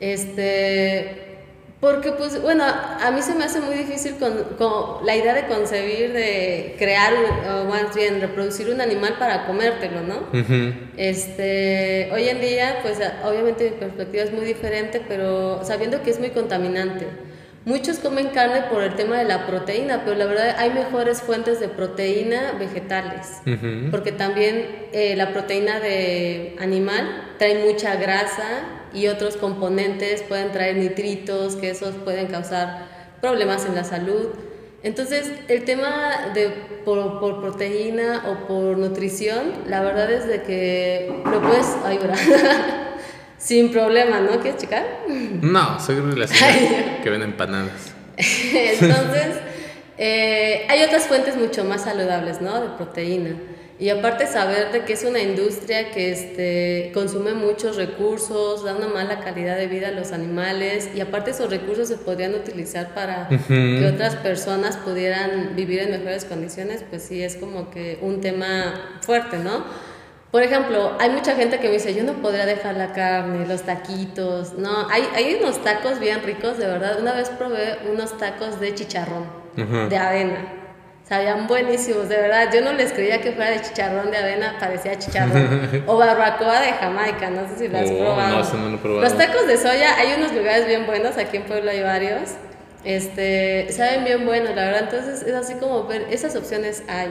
[0.00, 1.28] este,
[1.80, 6.12] porque pues bueno, a mí se me hace muy difícil con, la idea de concebir,
[6.12, 10.28] de crear, o más bien reproducir un animal para comértelo, ¿no?
[10.96, 16.18] este, hoy en día, pues obviamente mi perspectiva es muy diferente, pero sabiendo que es
[16.18, 17.06] muy contaminante.
[17.68, 21.60] Muchos comen carne por el tema de la proteína, pero la verdad hay mejores fuentes
[21.60, 23.42] de proteína vegetales,
[23.90, 28.62] porque también eh, la proteína de animal trae mucha grasa
[28.94, 32.86] y otros componentes pueden traer nitritos, que esos pueden causar
[33.20, 34.28] problemas en la salud.
[34.82, 36.48] Entonces, el tema de
[36.86, 42.16] por, por proteína o por nutrición, la verdad es de que lo puedes ayudar.
[43.38, 44.40] Sin problema, ¿no?
[44.40, 44.84] ¿Quieres checar?
[45.40, 46.26] No, soy la
[47.02, 47.92] que ven empanadas.
[48.16, 49.36] Entonces,
[49.96, 52.60] eh, hay otras fuentes mucho más saludables, ¿no?
[52.60, 53.36] De proteína.
[53.80, 58.88] Y aparte saber de que es una industria que este, consume muchos recursos, da una
[58.88, 63.28] mala calidad de vida a los animales y aparte esos recursos se podrían utilizar para
[63.28, 68.98] que otras personas pudieran vivir en mejores condiciones, pues sí es como que un tema
[69.00, 69.64] fuerte, ¿no?
[70.30, 73.62] Por ejemplo, hay mucha gente que me dice, yo no podría dejar la carne, los
[73.62, 74.52] taquitos.
[74.58, 77.00] No, hay, hay unos tacos bien ricos, de verdad.
[77.00, 79.24] Una vez probé unos tacos de chicharrón,
[79.56, 80.52] de avena.
[81.08, 82.50] Sabían buenísimos, de verdad.
[82.52, 85.84] Yo no les creía que fuera de chicharrón de avena, parecía chicharrón.
[85.86, 88.42] o barbacoa de Jamaica, no sé si lo has Oh, probado.
[88.42, 89.02] no, no lo probado.
[89.04, 92.32] Los tacos de soya, hay unos lugares bien buenos, aquí en Puebla hay varios.
[92.84, 94.80] Este, saben bien buenos, la verdad.
[94.82, 97.08] Entonces es así como ver, esas opciones hay.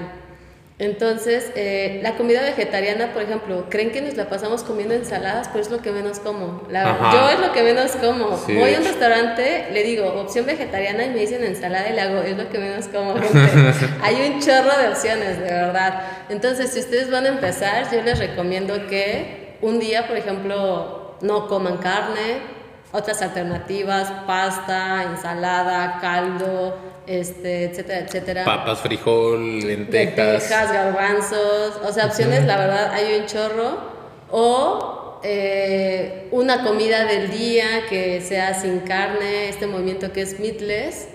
[0.80, 5.62] Entonces, eh, la comida vegetariana, por ejemplo, creen que nos la pasamos comiendo ensaladas, pero
[5.62, 6.68] es lo que menos como.
[6.70, 7.14] La, Ajá.
[7.14, 8.38] yo es lo que menos como.
[8.38, 12.02] Sí, Voy a un restaurante, le digo opción vegetariana y me dicen ensalada y le
[12.02, 13.16] hago, es lo que menos como.
[14.04, 16.02] Hay un chorro de opciones, de verdad.
[16.30, 21.48] Entonces, si ustedes van a empezar, yo les recomiendo que un día, por ejemplo, no
[21.48, 22.57] coman carne,
[22.92, 30.18] otras alternativas, pasta, ensalada, caldo, este, etcétera, etcétera Papas, frijol, lentejas.
[30.18, 33.98] lentejas, garbanzos, o sea, opciones, la verdad, hay un chorro.
[34.30, 41.08] O eh, una comida del día que sea sin carne, este movimiento que es meatless.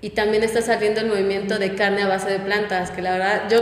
[0.00, 3.42] Y también está saliendo el movimiento de carne a base de plantas, que la verdad,
[3.50, 3.60] yo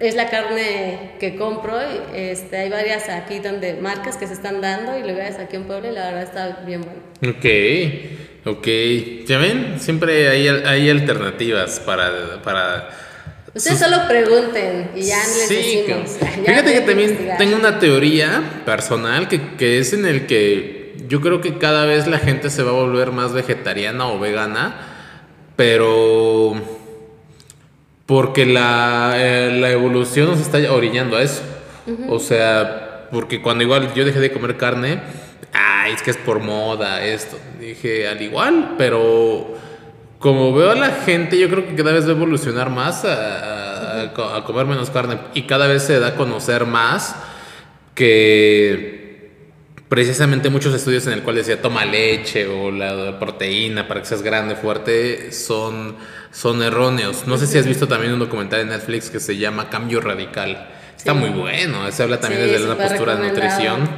[0.00, 1.76] es la carne que compro.
[1.80, 5.64] Y, este, hay varias aquí donde marcas que se están dando y lugares aquí en
[5.64, 7.36] Puebla y la verdad está bien bueno.
[7.36, 8.66] Ok, ok.
[9.26, 9.76] ¿Ya ven?
[9.80, 12.42] Siempre hay, hay alternativas para...
[12.42, 12.90] para
[13.54, 15.54] Ustedes sus- solo pregunten y ya les Sí,
[15.86, 16.10] decimos.
[16.12, 17.38] que- Ya Fíjate que también investigar.
[17.38, 22.06] tengo una teoría personal que, que es en el que yo creo que cada vez
[22.06, 24.74] la gente se va a volver más vegetariana o vegana,
[25.56, 26.54] pero
[28.06, 31.42] porque la, eh, la evolución nos está orillando a eso.
[32.08, 35.00] O sea, porque cuando igual yo dejé de comer carne,
[35.52, 37.36] ay, es que es por moda esto.
[37.60, 39.54] Dije, al igual, pero
[40.18, 44.02] como veo a la gente, yo creo que cada vez va a evolucionar más a,
[44.02, 47.14] a- a comer menos carne y cada vez se da a conocer más
[47.94, 48.95] que
[49.88, 54.22] precisamente muchos estudios en el cual decía toma leche o la proteína para que seas
[54.22, 55.96] grande, fuerte, son,
[56.32, 57.26] son erróneos.
[57.26, 60.68] No sé si has visto también un documental de Netflix que se llama Cambio Radical.
[60.96, 61.18] Está Sí.
[61.18, 63.88] muy bueno, se habla también Sí, desde una postura de nutrición.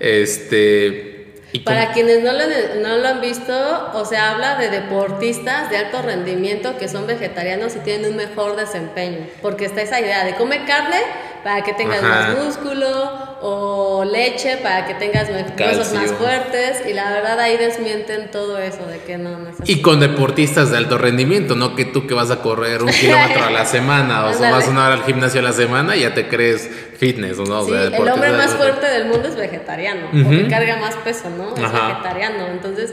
[0.00, 2.44] Este, y Para con- quienes no lo,
[2.82, 7.74] no lo han visto, o sea, habla de deportistas de alto rendimiento que son vegetarianos
[7.76, 9.18] y tienen un mejor desempeño.
[9.40, 10.98] Porque está esa idea de come carne
[11.44, 12.08] para que tengas Ajá.
[12.34, 16.82] más músculo o leche para que tengas huesos más fuertes.
[16.88, 19.72] Y la verdad ahí desmienten todo eso de que no, no es así.
[19.72, 23.44] Y con deportistas de alto rendimiento, no que tú que vas a correr un kilómetro
[23.44, 24.52] a la semana o Ándale.
[24.52, 27.60] vas una hora al gimnasio a la semana y ya te crees fitness, ¿o ¿no?
[27.60, 30.94] O Sí, sea, el deportista hombre más fuerte del mundo es vegetariano, porque carga más
[30.96, 31.54] peso, ¿no?
[31.56, 31.88] Es Ajá.
[31.88, 32.46] vegetariano.
[32.48, 32.92] Entonces,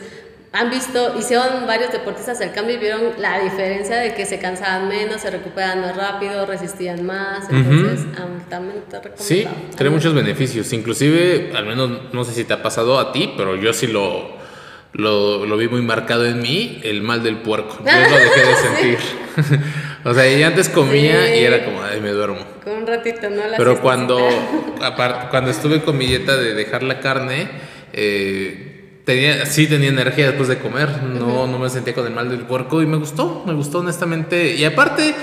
[0.56, 4.88] han visto, hicieron varios deportistas el cambio y vieron la diferencia de que se cansaban
[4.88, 7.50] menos, se recuperaban más rápido, resistían más.
[7.50, 9.24] Entonces, altamente recomendado.
[9.24, 10.72] Sí, trae muchos beneficios.
[10.72, 14.30] Inclusive, al menos no sé si te ha pasado a ti, pero yo sí lo,
[14.94, 17.78] lo, lo vi muy marcado en mí, el mal del puerco.
[17.86, 18.98] Yo lo dejé de sentir.
[20.06, 21.34] o sea, y antes comía Sí.
[21.41, 22.39] y era como, ay, me duermo.
[22.63, 23.46] Con un ratito, ¿no?
[23.46, 24.18] La Pero cuando,
[25.30, 27.50] cuando estuve con mi dieta de dejar la carne,
[27.91, 28.72] eh,
[29.06, 31.04] tenía, sí tenía energía después de comer.
[31.04, 34.56] No, no me sentía con el mal del puerco y me gustó, me gustó honestamente.
[34.56, 35.15] Y aparte,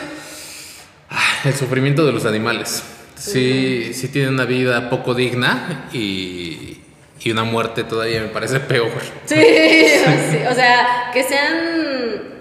[1.10, 2.82] ah, el sufrimiento de los animales.
[3.16, 6.78] Sí, sí tienen una vida poco digna y,
[7.20, 8.90] y una muerte todavía me parece peor.
[9.26, 9.36] Sí,
[10.30, 11.82] sí, o sea, que sean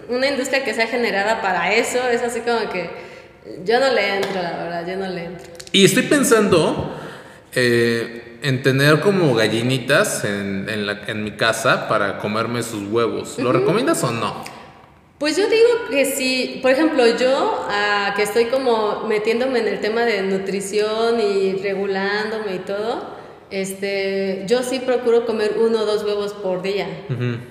[0.10, 2.90] una industria que sea generada para eso, es así como que
[3.64, 5.52] yo no le entro, la verdad, yo no le entro.
[5.72, 7.00] Y estoy pensando
[7.54, 13.38] eh, en tener como gallinitas en, en, la- en mi casa para comerme sus huevos.
[13.40, 14.44] ¿Lo recomiendas o no?
[15.20, 19.80] Pues yo digo que sí, por ejemplo, yo ah, que estoy como metiéndome en el
[19.80, 26.04] tema de nutrición y regulándome y todo, este, yo sí procuro comer uno o dos
[26.04, 26.88] huevos por día,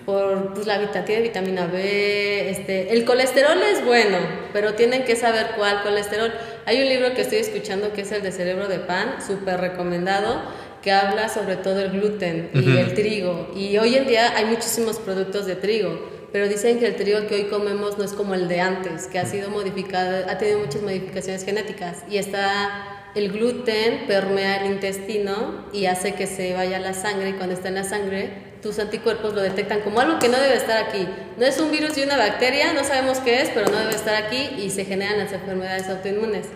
[0.07, 4.16] por pues, la vita- tiene vitamina B, este, el colesterol es bueno,
[4.53, 6.33] pero tienen que saber cuál colesterol.
[6.66, 10.40] Hay un libro que estoy escuchando que es el de Cerebro de Pan, súper recomendado,
[10.82, 13.50] que habla sobre todo el gluten y el trigo.
[13.54, 15.98] Y hoy en día hay muchísimos productos de trigo,
[16.32, 19.18] pero dicen que el trigo que hoy comemos no es como el de antes, que
[19.18, 25.66] ha sido modificado, ha tenido muchas modificaciones genéticas y está el gluten permea el intestino
[25.72, 28.78] y hace que se vaya a la sangre y cuando está en la sangre tus
[28.78, 31.09] anticuerpos lo detectan como algo que no debe estar aquí.
[31.38, 34.22] No es un virus y una bacteria, no sabemos qué es, pero no debe estar
[34.22, 36.46] aquí y se generan las enfermedades autoinmunes.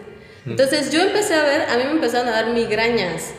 [0.47, 3.33] Entonces yo empecé a ver, a mí me empezaron a dar migrañas.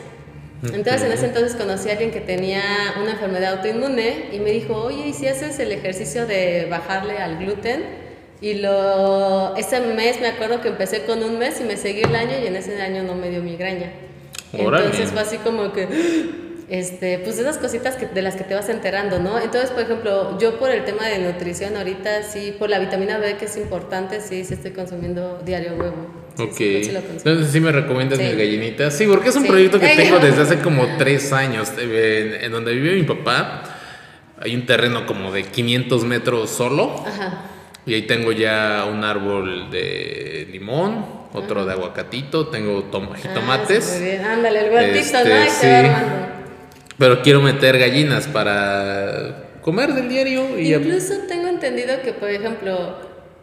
[0.62, 2.62] Entonces en ese entonces conocí a alguien que tenía
[3.00, 7.38] una enfermedad autoinmune y me dijo, oye, ¿y si haces el ejercicio de bajarle al
[7.38, 7.84] gluten?
[8.40, 12.14] Y lo, ese mes me acuerdo que empecé con un mes y me seguí el
[12.14, 13.92] año y en ese año no me dio migraña.
[14.52, 15.88] Entonces fue así como que
[16.68, 19.38] este, pues esas cositas que, de las que te vas enterando, ¿no?
[19.38, 23.36] Entonces, por ejemplo, yo por el tema de nutrición ahorita, sí, por la vitamina B
[23.36, 26.06] que es importante, sí, sí estoy consumiendo diario huevo.
[26.38, 26.60] ok.
[26.60, 28.96] Entonces sí me recomiendas mis gallinitas.
[28.96, 32.74] Sí, porque es un proyecto que tengo desde hace como tres años, en, en, donde
[32.74, 33.62] vive mi papá.
[34.40, 37.04] Hay un terreno como de 500 metros solo.
[37.06, 37.52] Ajá.
[37.86, 44.02] Y ahí tengo ya un árbol de limón, otro de aguacatito, tengo tom ah, jitomates.
[44.28, 45.34] Ándale, el huertito, ¿no?
[45.34, 46.35] Ahí este,
[46.98, 50.58] pero quiero meter gallinas para comer del diario.
[50.58, 52.96] Y Incluso tengo entendido que, por ejemplo,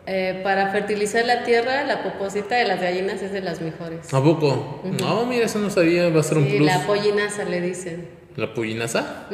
[0.05, 4.13] eh, para fertilizar la tierra, la poposita de las gallinas es de las mejores.
[4.13, 4.81] ¿A poco?
[4.99, 6.65] No, mira, eso no sabía, va a ser un plus.
[6.65, 8.23] la pollinaza le dicen.
[8.35, 9.27] ¿La pollinaza?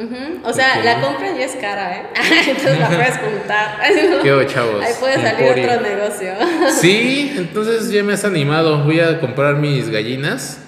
[0.44, 2.02] O sea, la compra ya es cara, ¿eh?
[2.48, 3.78] entonces la puedes juntar.
[4.22, 4.84] ¿Qué chavos?
[4.84, 6.32] Ahí puede salir otro negocio.
[6.78, 8.84] sí, entonces ya me has animado.
[8.84, 10.60] Voy a comprar mis gallinas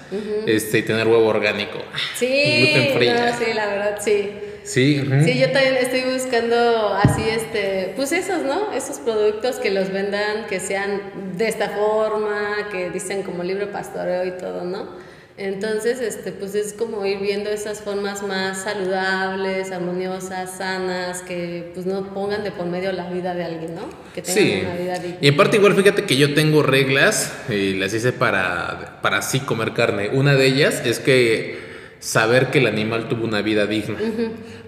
[0.47, 1.79] este, y tener huevo orgánico.
[2.17, 2.29] Sí,
[2.99, 4.31] sí, la verdad, sí.
[4.65, 8.73] Sí, sí, yo también estoy buscando así, este, pues esos, ¿no?
[8.73, 11.01] Esos productos que los vendan, que sean
[11.37, 14.87] de esta forma, que dicen como libre pastoreo y todo, ¿no?
[15.39, 21.87] Entonces, este, pues es como ir viendo esas formas más saludables, armoniosas, sanas, que pues
[21.87, 23.89] no pongan de por medio la vida de alguien, ¿no?
[24.15, 25.19] Que tengan una vida digna.
[25.21, 29.41] Y en parte igual, fíjate que yo tengo reglas y las hice para, para así
[29.41, 30.11] comer carne.
[30.13, 33.97] Una de ellas es que saber que el animal tuvo una vida digna.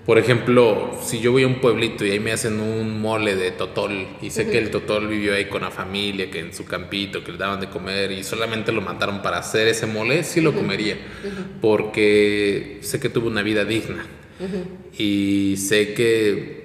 [0.07, 3.53] Por ejemplo, si yo voy a un pueblito y ahí me hacen un mole de
[3.53, 7.25] totol y sé que el totol vivió ahí con la familia, que en su campito,
[7.25, 10.53] que le daban de comer y solamente lo mataron para hacer ese mole, sí lo
[10.53, 10.99] comería,
[11.63, 14.05] porque sé que tuvo una vida digna
[14.99, 16.64] y sé que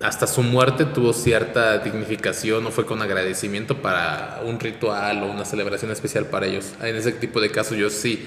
[0.00, 5.44] hasta su muerte tuvo cierta dignificación o fue con agradecimiento para un ritual o una
[5.44, 6.72] celebración especial para ellos.
[6.82, 8.26] En ese tipo de casos yo sí,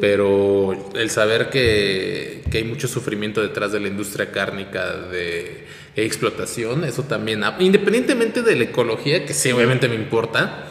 [0.00, 5.66] pero el saber que, que, hay mucho sufrimiento detrás de la industria cárnica de
[5.96, 10.66] explotación, eso también, independientemente de la ecología, que sí obviamente me importa,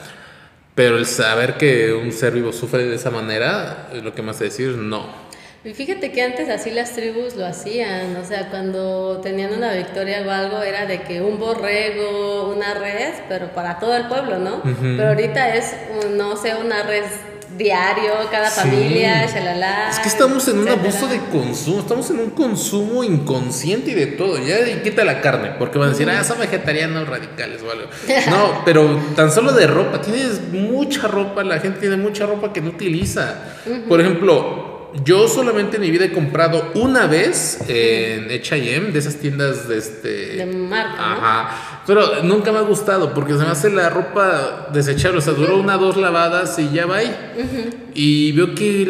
[0.76, 4.40] pero el saber que un ser vivo sufre de esa manera, es lo que más
[4.40, 5.27] decir, no.
[5.64, 10.24] Y fíjate que antes así las tribus lo hacían, o sea, cuando tenían una victoria
[10.26, 14.62] o algo era de que un borrego, una res, pero para todo el pueblo, ¿no?
[14.64, 15.76] Pero ahorita es,
[16.12, 17.06] no sé, una res
[17.58, 19.90] diario, cada familia, shalala.
[19.90, 24.08] Es que estamos en un abuso de consumo, estamos en un consumo inconsciente y de
[24.08, 24.38] todo.
[24.38, 27.88] Ya y quita la carne, porque van a decir, ah, son vegetarianos radicales o algo.
[28.30, 32.62] No, pero tan solo de ropa, tienes mucha ropa, la gente tiene mucha ropa que
[32.62, 33.36] no utiliza.
[33.88, 39.16] Por ejemplo, yo solamente en mi vida he comprado una vez en H&M, de esas
[39.16, 40.38] tiendas de este...
[40.38, 41.78] De marca, Ajá.
[41.88, 45.20] Pero nunca me ha gustado porque se me hace la ropa desechable.
[45.20, 47.16] O sea, duró una, dos lavadas y ya va ahí.
[47.94, 48.86] Y veo que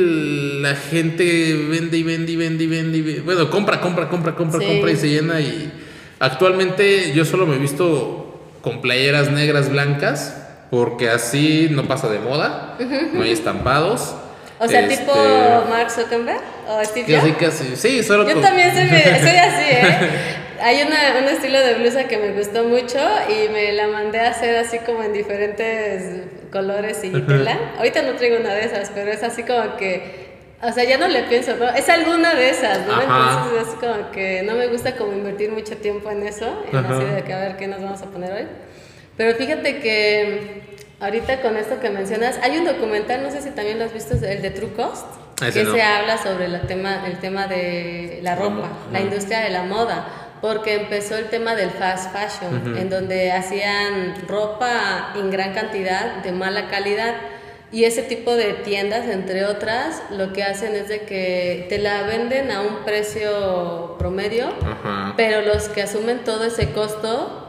[0.61, 3.21] la gente vende y vende y vende y vende.
[3.23, 5.39] Bueno, compra, compra, compra, compra, compra y se llena.
[5.39, 5.71] Y
[6.17, 10.35] actualmente yo solo me he visto con playeras negras blancas
[10.71, 12.77] porque así no pasa de moda.
[13.13, 14.15] No hay estampados.
[14.59, 17.33] O sea, tipo este, Mark Zuckerberg o Steve Jobs.
[17.37, 17.75] Casi, casi.
[17.75, 18.87] Sí, solo Yo también soy,
[19.21, 20.09] soy así, ¿eh?
[20.59, 22.97] Hay una, un estilo de blusa que me gustó mucho
[23.29, 27.59] y me la mandé a hacer así como en diferentes colores y tela.
[27.77, 30.27] Ahorita no traigo una de esas, pero es así como que
[30.61, 31.69] o sea, ya no le pienso, ¿no?
[31.69, 32.99] Es alguna de esas, ¿no?
[32.99, 37.05] Entonces es como que no me gusta como invertir mucho tiempo en eso, en así
[37.05, 38.47] de que a ver qué nos vamos a poner hoy.
[39.17, 43.77] Pero fíjate que Ahorita con esto que mencionas, hay un documental, no sé si también
[43.77, 45.05] lo has visto, el de True Cost,
[45.39, 49.61] que se habla sobre el tema, el tema de la ropa, la industria de la
[49.61, 50.07] moda,
[50.41, 56.31] porque empezó el tema del fast fashion, en donde hacían ropa en gran cantidad, de
[56.31, 57.13] mala calidad.
[57.71, 62.03] Y ese tipo de tiendas, entre otras, lo que hacen es de que te la
[62.03, 64.51] venden a un precio promedio,
[65.15, 67.43] pero los que asumen todo ese costo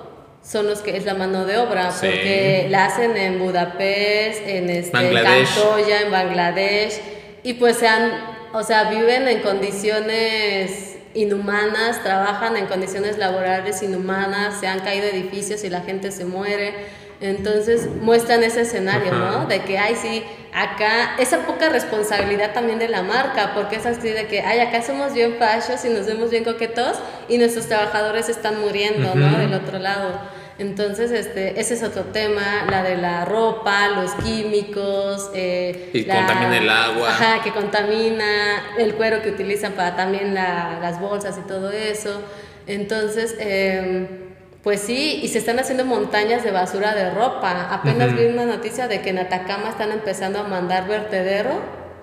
[0.48, 4.92] son los que es la mano de obra, porque la hacen en Budapest, en este,
[4.92, 7.00] Camboya, en Bangladesh,
[7.42, 8.12] y pues sean,
[8.54, 15.64] o sea, viven en condiciones inhumanas, trabajan en condiciones laborales inhumanas, se han caído edificios
[15.64, 16.72] y la gente se muere.
[17.20, 19.46] Entonces muestran ese escenario, ¿no?
[19.46, 24.08] De que, ay, sí, acá, esa poca responsabilidad también de la marca, porque es así
[24.10, 26.96] de que, ay, acá somos bien fachos y nos vemos bien coquetos
[27.28, 29.36] y nuestros trabajadores están muriendo, ¿no?
[29.36, 30.38] Del otro lado.
[30.58, 35.30] Entonces, este, ese es otro tema, la de la ropa, los químicos.
[35.32, 37.10] Eh, y contamina el agua.
[37.10, 42.22] Ajá, que contamina, el cuero que utilizan para también las bolsas y todo eso.
[42.66, 44.27] Entonces, em,
[44.62, 47.68] pues sí, y se están haciendo montañas de basura de ropa.
[47.70, 51.60] Apenas vi una noticia de que en Atacama están empezando a mandar vertedero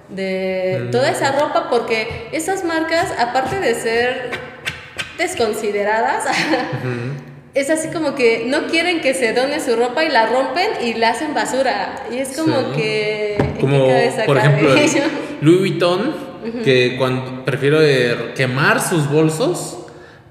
[0.10, 0.92] de mm.
[0.92, 4.32] toda esa ropa, porque esas marcas, aparte de ser
[5.18, 6.26] desconsideradas,
[7.54, 10.94] es así como que no quieren que se done su ropa y la rompen y
[10.94, 12.06] la hacen basura.
[12.12, 13.38] Y es como que...
[13.60, 13.88] Como,
[14.26, 14.76] por ejemplo,
[15.42, 16.16] Louis Vuitton,
[16.64, 17.80] que cuando prefiero
[18.34, 19.85] quemar sus bolsos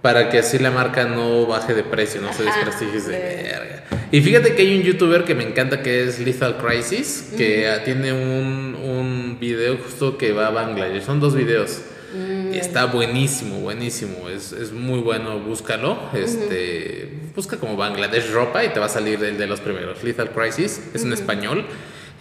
[0.05, 3.84] para que así la marca no baje de precio, no se desprestigie de verga.
[4.12, 8.12] Y fíjate que hay un youtuber que me encanta que es Lethal Crisis, que tiene
[8.12, 11.05] un, un video justo que va a Bangladesh.
[11.05, 11.80] Son dos videos.
[12.14, 12.52] Mm.
[12.52, 14.28] está buenísimo, buenísimo.
[14.28, 15.98] Es, es, muy bueno, búscalo.
[16.12, 20.05] Este, Busca como Bangladesh ropa y te va a salir el de los primeros.
[20.05, 21.64] Lethal Crisis es en español.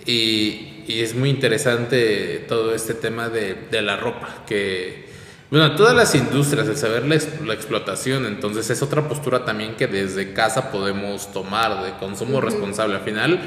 [0.06, 4.46] Y, y, es muy interesante todo este tema de, de la ropa.
[4.48, 5.12] Que
[5.54, 10.34] bueno, todas las industrias, el saber la, explotación, entonces es otra postura también que desde
[10.34, 12.96] casa podemos tomar de consumo responsable.
[12.96, 13.40] Al final,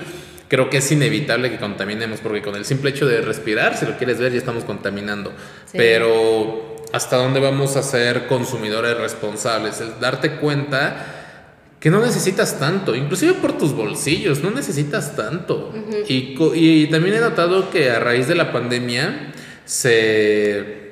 [0.46, 3.96] creo que es inevitable que contaminemos, porque con el simple hecho de respirar, si lo
[3.96, 5.32] quieres ver, ya estamos contaminando.
[5.72, 9.80] Pero, ¿hasta dónde vamos a ser consumidores responsables?
[9.80, 15.74] El darte cuenta que no necesitas tanto, inclusive por tus bolsillos, no necesitas tanto.
[16.08, 19.32] y, y también he notado que a raíz de la pandemia
[19.64, 20.85] se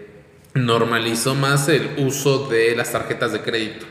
[0.55, 3.87] normalizó más el uso de las tarjetas de crédito.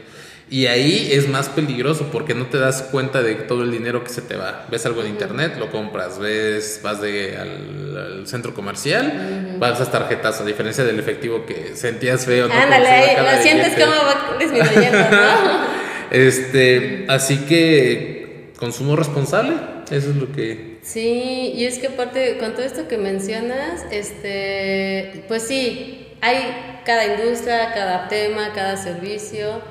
[0.49, 4.09] Y ahí es más peligroso porque no te das cuenta de todo el dinero que
[4.09, 4.67] se te va.
[4.69, 9.91] Ves algo en internet, lo compras, ves, vas de, al, centro comercial, vas a esas
[9.91, 12.49] tarjetas, a diferencia del efectivo que sentías feo.
[12.51, 15.65] Ándale, lo sientes como va disminuyendo, ¿no?
[16.11, 19.55] este, así que consumo responsable,
[19.89, 20.77] eso es lo que...
[20.83, 27.05] Sí, y es que aparte, con todo esto que mencionas, este, pues sí, hay cada
[27.05, 29.61] industria, cada tema, cada servicio.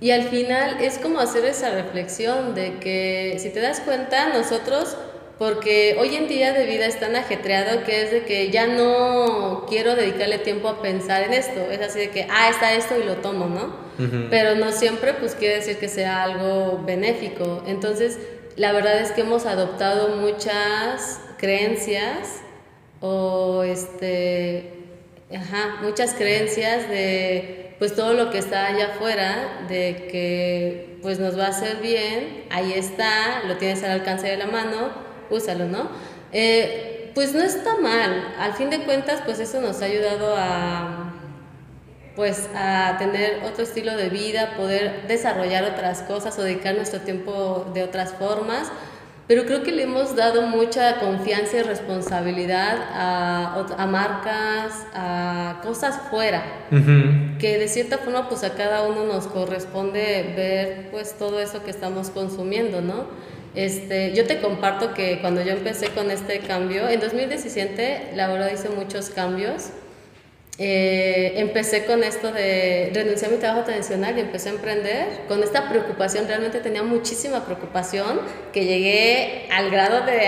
[0.00, 4.98] Y al final es como hacer esa reflexión de que si te das cuenta, nosotros,
[5.38, 9.64] porque hoy en día de vida es tan ajetreado que es de que ya no
[9.66, 11.60] quiero dedicarle tiempo a pensar en esto.
[11.70, 13.84] Es así de que, ah, está esto y lo tomo, ¿no?
[14.28, 17.62] Pero no siempre pues quiere decir que sea algo benéfico.
[17.66, 18.18] Entonces,
[18.56, 22.40] la verdad es que hemos adoptado muchas creencias
[23.00, 24.83] o este
[25.34, 31.38] ajá, muchas creencias de pues todo lo que está allá afuera, de que pues nos
[31.38, 34.90] va a hacer bien, ahí está, lo tienes al alcance de la mano,
[35.30, 35.90] úsalo, ¿no?
[36.32, 41.10] Eh, pues no está mal, al fin de cuentas pues eso nos ha ayudado a
[42.16, 47.70] pues a tener otro estilo de vida, poder desarrollar otras cosas o dedicar nuestro tiempo
[47.74, 48.70] de otras formas
[49.26, 55.98] pero creo que le hemos dado mucha confianza y responsabilidad a, a marcas, a cosas
[56.10, 56.42] fuera,
[57.38, 61.70] que de cierta forma pues a cada uno nos corresponde ver pues todo eso que
[61.70, 63.06] estamos consumiendo, ¿no?
[63.54, 68.50] Este, yo te comparto que cuando yo empecé con este cambio, en 2017 la verdad
[68.52, 69.70] hice muchos cambios,
[70.56, 75.42] eh, empecé con esto de renunciar a mi trabajo tradicional y empecé a emprender con
[75.42, 76.28] esta preocupación.
[76.28, 78.20] Realmente tenía muchísima preocupación
[78.52, 80.20] que llegué al grado de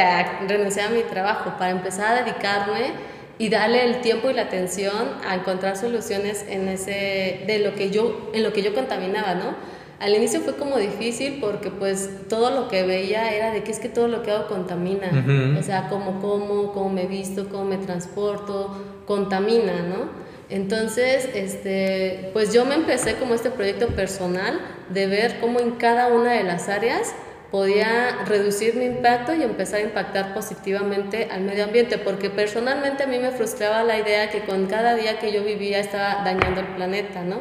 [0.48, 2.92] renunciar a mi trabajo para empezar a dedicarme
[3.38, 7.90] y darle el tiempo y la atención a encontrar soluciones en ese de lo que
[7.90, 9.54] yo en lo que yo contaminaba, ¿no?
[9.98, 13.78] Al inicio fue como difícil porque pues todo lo que veía era de que es
[13.78, 17.78] que todo lo que hago contamina, o sea, cómo como, cómo me visto, cómo me
[17.78, 18.76] transporto,
[19.06, 20.26] contamina, ¿no?
[20.48, 26.08] Entonces, este, pues yo me empecé como este proyecto personal de ver cómo en cada
[26.08, 27.14] una de las áreas
[27.50, 33.06] podía reducir mi impacto y empezar a impactar positivamente al medio ambiente, porque personalmente a
[33.06, 36.66] mí me frustraba la idea que con cada día que yo vivía estaba dañando el
[36.68, 37.40] planeta, ¿no?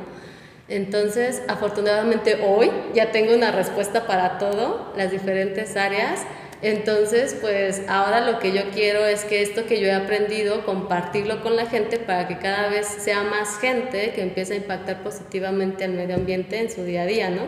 [0.67, 6.21] Entonces, afortunadamente hoy ya tengo una respuesta para todo, las diferentes áreas.
[6.61, 11.43] Entonces, pues ahora lo que yo quiero es que esto que yo he aprendido, compartirlo
[11.43, 15.83] con la gente para que cada vez sea más gente que empiece a impactar positivamente
[15.83, 17.43] al medio ambiente en su día a día, ¿no?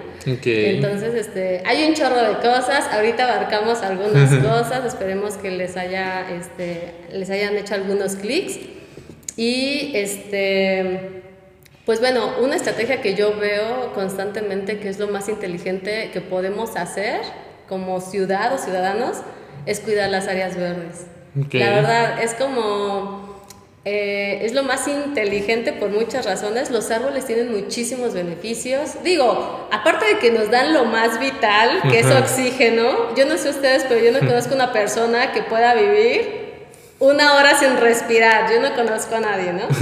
[0.76, 6.30] Entonces, este, hay un chorro de cosas, ahorita abarcamos algunas cosas, esperemos que les, haya,
[6.30, 8.60] este, les hayan hecho algunos clics.
[9.36, 11.24] Y este
[11.88, 16.76] pues bueno, una estrategia que yo veo constantemente que es lo más inteligente que podemos
[16.76, 17.22] hacer
[17.70, 19.20] como ciudad o ciudadanos
[19.66, 21.06] es cuidar las áreas verdes.
[21.54, 23.26] La verdad, es como...
[23.86, 26.72] Eh, es lo más inteligente por muchas razones.
[26.72, 29.02] Los árboles tienen muchísimos beneficios.
[29.02, 33.50] Digo, aparte de que nos dan lo más vital, que es oxígeno, yo no sé
[33.50, 36.47] ustedes, pero yo no conozco una persona que pueda vivir
[37.00, 38.52] una hora sin respirar.
[38.52, 39.64] Yo no conozco a nadie, ¿no?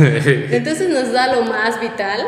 [0.51, 2.19] Entonces nos da lo más vital.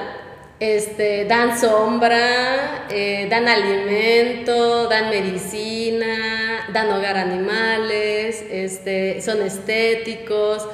[0.59, 10.67] Este, dan sombra, eh, dan alimento, dan medicina, dan hogar a animales, este, son estéticos.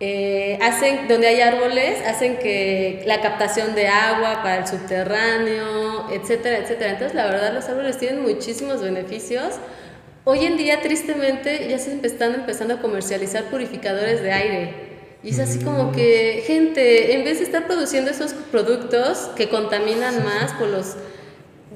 [0.00, 6.58] eh, hacen, donde hay árboles, hacen que la captación de agua para el subterráneo, etcétera,
[6.58, 6.90] etcétera.
[6.92, 9.54] Entonces, la verdad, los árboles tienen muchísimos beneficios.
[10.30, 14.74] Hoy en día, tristemente, ya se están empezando a comercializar purificadores de aire.
[15.22, 20.22] Y es así como que, gente, en vez de estar produciendo esos productos que contaminan
[20.26, 20.96] más por los...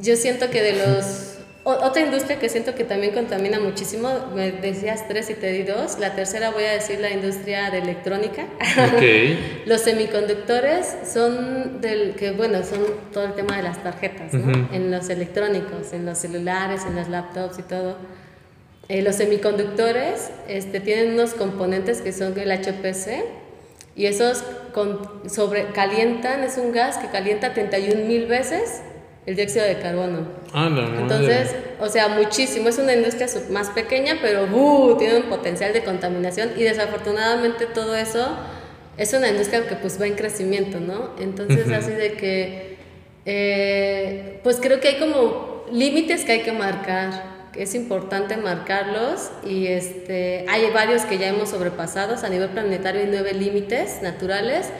[0.02, 5.08] Yo siento que de los otra industria que siento que también contamina muchísimo, me decías
[5.08, 5.98] tres y te di dos.
[5.98, 8.48] La tercera voy a decir la industria de electrónica.
[8.96, 9.62] Okay.
[9.66, 12.80] los semiconductores son del que, bueno, son
[13.14, 14.68] todo el tema de las tarjetas, ¿no?
[14.74, 17.96] En los electrónicos, en los celulares, en las laptops y todo.
[18.92, 23.24] Eh, los semiconductores este, tienen unos componentes que son el HPC
[23.96, 28.82] y esos con, sobre, calientan, es un gas que calienta 31 mil veces
[29.24, 30.26] el dióxido de carbono.
[30.52, 30.68] Ah,
[30.98, 32.68] Entonces, o sea, muchísimo.
[32.68, 37.96] Es una industria más pequeña, pero uh, tiene un potencial de contaminación y desafortunadamente todo
[37.96, 38.36] eso
[38.98, 41.12] es una industria que pues va en crecimiento, ¿no?
[41.18, 42.76] Entonces, así de que,
[43.24, 49.66] eh, pues creo que hay como límites que hay que marcar es importante marcarlos y
[49.66, 54.70] este, hay varios que ya hemos sobrepasado, a nivel planetario hay nueve límites naturales,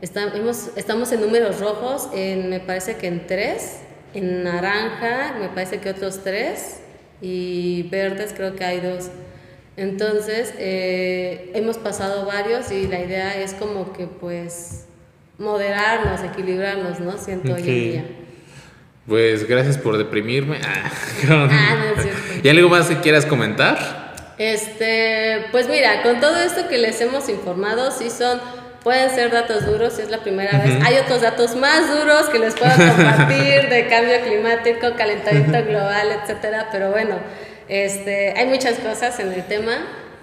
[0.00, 3.80] estamos, estamos en números rojos, en, me parece que en tres,
[4.14, 6.80] en naranja me parece que otros tres
[7.20, 9.10] y verdes creo que hay dos.
[9.76, 14.86] Entonces, eh, hemos pasado varios y la idea es como que pues
[15.38, 17.16] moderarnos, equilibrarnos, ¿no?
[17.18, 18.04] Siento hoy en día.
[19.06, 20.60] Pues gracias por deprimirme.
[20.62, 20.90] Ah,
[21.30, 22.40] ah no es cierto.
[22.42, 24.14] ¿Y algo más que quieras comentar?
[24.38, 28.40] Este, pues mira, con todo esto que les hemos informado, sí son
[28.82, 30.82] Pueden ser datos duros si es la primera vez.
[30.82, 36.68] Hay otros datos más duros que les puedo compartir de cambio climático, calentamiento global, etcétera.
[36.72, 37.16] Pero bueno,
[37.68, 39.72] este, hay muchas cosas en el tema.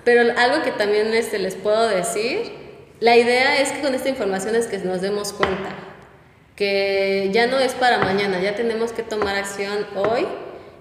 [0.03, 2.51] Pero algo que también este, les puedo decir,
[2.99, 5.69] la idea es que con esta información es que nos demos cuenta
[6.57, 10.27] que ya no es para mañana, ya tenemos que tomar acción hoy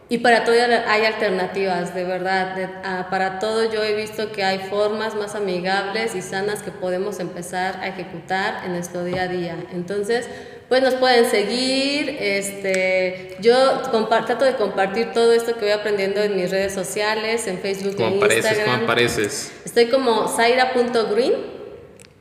[0.08, 2.54] y para todo hay alternativas, de verdad.
[2.84, 7.18] Ah, para todo yo he visto que hay formas más amigables y sanas que podemos
[7.18, 9.56] empezar a ejecutar en nuestro día a día.
[9.72, 10.28] Entonces,
[10.68, 12.16] pues nos pueden seguir.
[12.20, 17.58] Este, yo trato de compartir todo esto que voy aprendiendo en mis redes sociales, en
[17.58, 18.64] Facebook, en Instagram.
[18.64, 19.50] ¿Cómo apareces?
[19.64, 21.55] Estoy como zaira.green.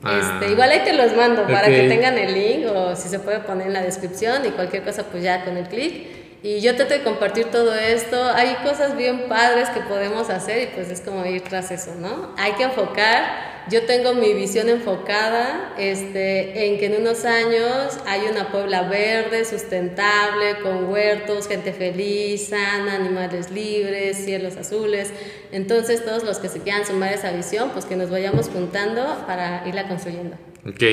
[0.06, 3.20] Ah, este, igual ahí te los mando para que tengan el link o si se
[3.20, 6.25] puede poner en la descripción y cualquier cosa pues ya con el clic.
[6.46, 8.24] Y yo trato de compartir todo esto.
[8.36, 12.36] Hay cosas bien padres que podemos hacer y pues es como ir tras eso, ¿no?
[12.38, 13.66] Hay que enfocar.
[13.68, 19.44] Yo tengo mi visión enfocada este, en que en unos años hay una Puebla verde,
[19.44, 25.12] sustentable, con huertos, gente feliz, sana, animales libres, cielos azules.
[25.52, 29.24] Entonces todos los que se quieran sumar a esa visión, pues que nos vayamos juntando
[29.26, 30.38] para irla construyendo.
[30.64, 30.84] Ok,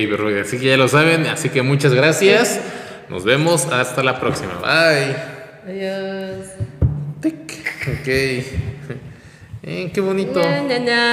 [0.40, 2.58] así que ya lo saben, así que muchas gracias.
[3.10, 4.54] Nos vemos hasta la próxima.
[4.62, 5.31] Bye.
[5.66, 6.56] Adiós.
[7.20, 8.08] Ok.
[9.64, 10.40] Eh, qué bonito.